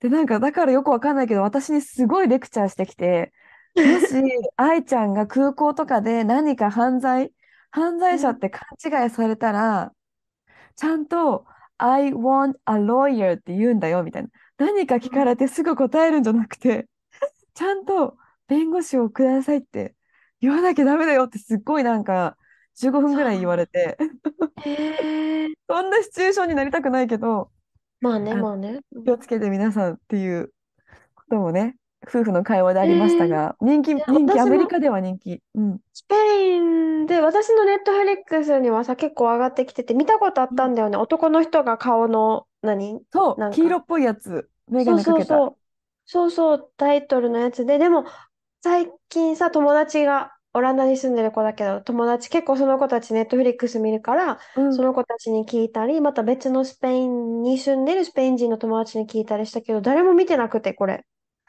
[0.00, 3.32] で、なんかだからよくわかんないけど私にすごいレクチャーしてきて、
[3.76, 4.14] もし
[4.56, 7.32] 愛ちゃんが空港とかで何か犯罪、
[7.70, 9.92] 犯罪者って勘違いされたら、
[10.76, 11.46] ちゃんと
[11.78, 14.28] I want a lawyer って言うんだよみたいな。
[14.58, 16.88] 何か聞かれてすぐ答えるんじゃなくて、
[17.54, 18.16] ちゃんと
[18.48, 19.94] 弁護士をくださいって
[20.40, 22.36] 言わなきゃダメだよってすっごいなんか
[22.76, 23.98] 15分ぐらい言われて、
[24.64, 25.48] へえ。
[25.68, 27.50] そんなシチュエーションになりたくないけど、
[28.00, 28.80] まあね、あまあね。
[29.04, 30.52] 気をつけて皆さんっていう
[31.14, 35.40] こともね、夫婦の会話でありましたが、人気、いや人気、私もアメリカでは人気。
[35.54, 35.78] うん。
[35.92, 40.96] スペインで、私のネットフリックスにはさ、結構上がってきてて、見たことあったんだよね。
[40.96, 43.02] 男の人が顔の、何？
[43.12, 45.26] そう、黄色っぽいやつ、メそうガネかけた。
[45.26, 45.56] そうそう。
[46.04, 48.04] そうそう、タイトルのやつで、でも、
[48.62, 61.04] 最近さ、友達がオランダに住んでる子だけど、友達、結構その子たちネットフリックス見るから、うんその子たちに聞いたり、また別のスペインに住んでるスペイン人の友達に聞いたりしたけど、誰も見てなくて、これ。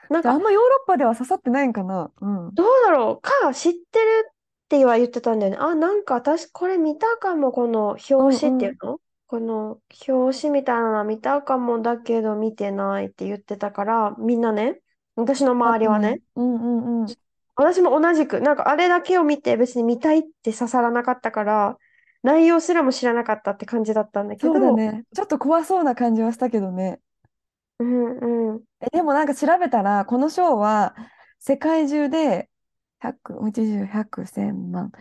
[0.09, 2.11] なんかじゃああんまヨーロッパでは刺さってないんかな。
[2.21, 2.53] うん。
[2.53, 3.21] どうだろう？
[3.21, 4.33] か、知ってるっ
[4.69, 5.57] ては言ってたんだよね。
[5.59, 8.99] あ、なんか私これ見たかも、この表紙っていうの？
[9.27, 14.79] この表紙みたいなの見たかもだけど見てないって言ってたから、みんなね、
[15.15, 17.07] 私の周りはね、うんうんうん。
[17.55, 21.77] 私も同じく、なんかあれだけを見て別に見たいって刺さらなかったから、
[22.23, 25.03] 内容すらも知らなかったって感じだったんだけそうだど、ね。
[25.13, 26.99] ちょっと怖そうな感じはしたけどね。
[27.79, 28.63] うんうん。
[28.81, 30.95] え、でもなんか調べたら、この賞は
[31.39, 32.49] 世界中で
[32.99, 34.91] 100、80、100、1000万、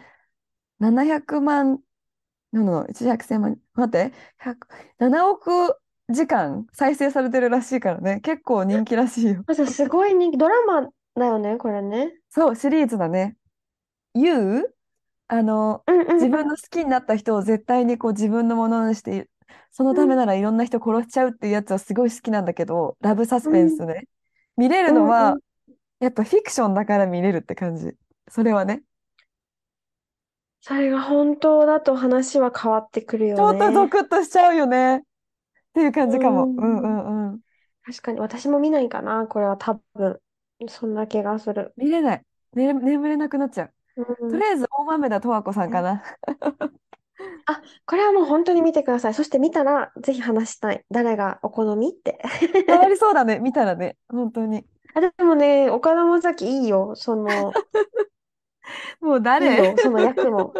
[0.81, 1.81] 700万、
[2.53, 5.79] のの、1、100、1000万、待って、100、7億
[6.11, 8.21] 時間再生されてるらしいからね。
[8.23, 9.45] 結構人気らしいよ。
[9.71, 12.13] すごい人気、ドラマだよね、これね。
[12.31, 13.37] そう、シリーズだね。
[14.15, 14.75] You?
[15.29, 19.29] あの、うんうんうん自分の好きになった人を絶対にこう自分のものにして、
[19.73, 24.09] そのためならいろんな人殺しちゃうっていうやつはすごい好きなんだけど、ラブサスペンスね。
[24.57, 25.41] 見れるのうんはうん、
[26.01, 27.93] やっぱフィクションだから見れるって感じ。
[28.29, 28.83] それはね。
[30.61, 33.75] それが本当だと話は変わってくるよちょっとね。
[33.75, 34.99] ゾクッとしちゃうよね。
[34.99, 35.01] っ
[35.75, 36.45] ていう感じかも。
[36.45, 37.41] うんうんうんうん。
[37.85, 40.21] 確かに私も見ないかな、これは多分。
[40.69, 41.73] そんな気がする。
[41.77, 42.23] 見れない。
[42.55, 43.73] 寝れ、眠れなくなっちゃう。
[44.23, 46.03] うんとりあえず、大豆田十和子さんかな。
[47.87, 49.15] これはもう本当に見てください。
[49.15, 50.85] そして見たらぜひ話したい。
[50.91, 52.19] 誰がお好みって。
[52.67, 53.39] 変わりそうだね。
[53.39, 53.97] 見たらね。
[54.09, 54.65] 本当に。
[54.95, 56.95] あ、でもね、岡田将生いいよ。
[56.95, 57.33] その、い
[59.03, 59.71] いもう誰？
[59.71, 60.55] よ、その役も。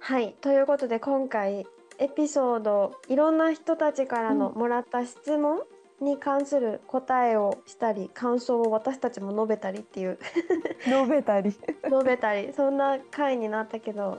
[0.00, 0.34] はい。
[0.40, 1.66] ということで、今回、
[1.98, 5.60] エピソード、いろんな人たちからのうもらった質問
[6.02, 10.18] に関する答えをしたり、感想を私たちも述べたりっていう、
[10.84, 11.52] 述べたり。
[11.84, 14.18] 述べたり、そんな回になったけど、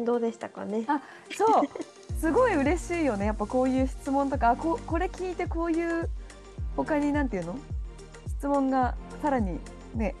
[0.00, 0.84] どうでしたかね？
[0.88, 1.00] あ
[1.34, 1.64] そう。
[2.20, 3.26] すごい嬉しいよね。
[3.26, 6.08] やっぱこういう質問とか、あこ、これ聞いてこういう、
[6.76, 7.56] 他になんていうの？
[8.26, 9.58] 質問がさらに
[9.94, 10.14] ね、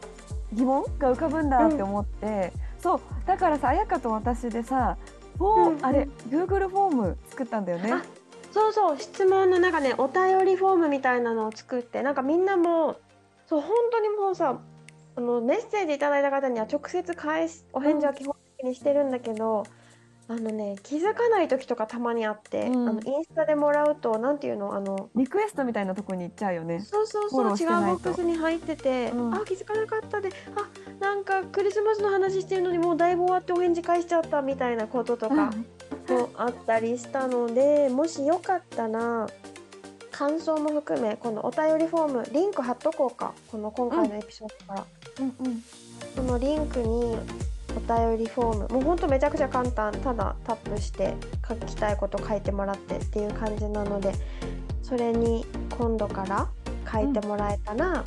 [0.52, 4.96] 疑問が浮かぶんだって思って、そう、だからさ、彩香と私でさ、
[5.38, 7.92] フォー、うんうんあれ、Google フォーム作ったんだよね。
[8.56, 12.98] あそうそう質問の中ねお便りフォームみたいなのを作ってなんかみんなも
[13.46, 14.58] そう本当にもうさ
[15.16, 19.64] あのメッセージいただいた方には直接返すお返事は基本的にしてるんだけど、
[20.28, 26.80] あのね気づかない時とかたまにあって、うんあのインスタでもらうとなんていうのあのリクエストみたいなとこに行っちゃうよね。
[26.80, 35.50] そうそうそう違うとボックスに入ってて、うんあ気づかなかったであなんかクリスマスの話してるのにもうだいぶ終わってお返事返しちゃったみたいなこととか。
[36.08, 39.28] もあったりしたのでもしよかったら
[40.10, 43.34] 感想も含めこのお便りフォームリンク貼っとこうか。
[43.48, 44.86] この今回のエピソードから、
[45.20, 45.34] うん。
[45.46, 45.62] うん。
[46.14, 46.86] そのリンクに
[47.76, 49.92] お便りフォームもうほんとめちゃくちゃ簡単。
[49.92, 51.14] ただタップして
[51.46, 54.14] 書きたいこと書いてもらってっていう感じなので
[54.82, 55.44] それに
[55.76, 56.48] 今度から
[56.90, 58.02] 書いてもらえたら、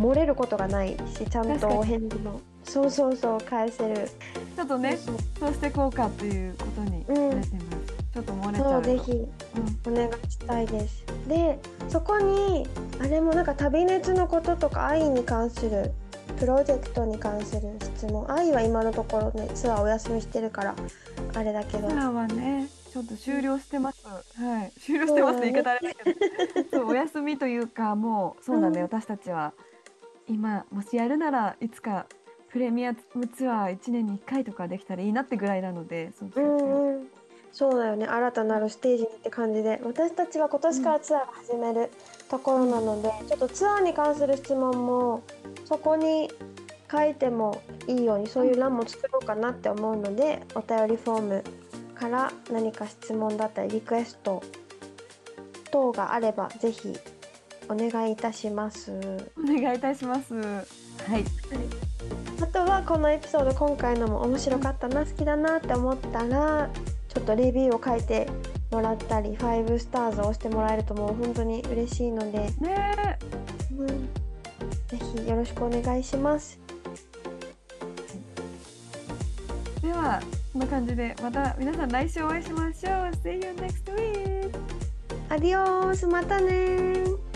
[0.00, 4.08] 漏れることがないしちゃんとお返事もそうそうそう返せる。
[4.56, 8.02] ちょっとね、そうしてこうかっていうことにうんなってます。
[8.12, 11.04] ちょっと漏れちゃううぜひうんお願いしたいです。
[11.28, 11.58] で
[11.88, 12.66] そこに
[13.00, 15.92] あれもなんか旅熱のこととか愛に関する
[16.38, 20.74] プロジェクトに関する質問愛は今のところねツアーお休みしてるから
[21.34, 24.06] あれだけどツアーはね、ちょっと終了してます。
[24.06, 26.12] はい、終了してますって言い方あれだけ
[26.62, 29.54] ど、 そうお休みというかもうそうだね、うん私たちは
[30.28, 32.06] 今もしやるならいつか
[32.52, 36.40] プレミアムツアー1年に1回とかできたらいいなってぐらいなので、そうう。
[36.40, 37.08] んうん
[37.52, 41.90] そうだよね新たなるステージにって感じで私たちは今年からツアーが始める
[42.30, 45.22] ところなので、ちょっとツアーに関する質問も
[45.66, 46.30] そこに
[46.90, 51.44] 書いてもいいようにそういう欄も作ろうかなって思うのでお便りフォーム
[51.94, 54.42] から何か質問だったりリクエスト
[55.70, 56.94] 等があればぜひ
[57.68, 58.92] お願いいたします。
[59.38, 60.34] お願いいたします。
[60.34, 60.62] は
[61.18, 61.91] い。
[62.52, 66.68] あとはこのエピソード今回のも面白かったな好きだなって思ったら
[67.08, 68.28] ちょっとレビューを書いて
[68.70, 73.18] もらったり5スターズを押してもらえるともう本当に嬉しいので、ね
[73.74, 73.88] うん、
[74.86, 76.60] ぜひよろしくお願いします。
[79.82, 79.86] え。
[79.86, 80.20] では
[80.52, 82.92] こんな感じでまた皆さん来週お会いしましょう。
[83.24, 84.54] See you next week.
[85.30, 87.31] アディオースまたねー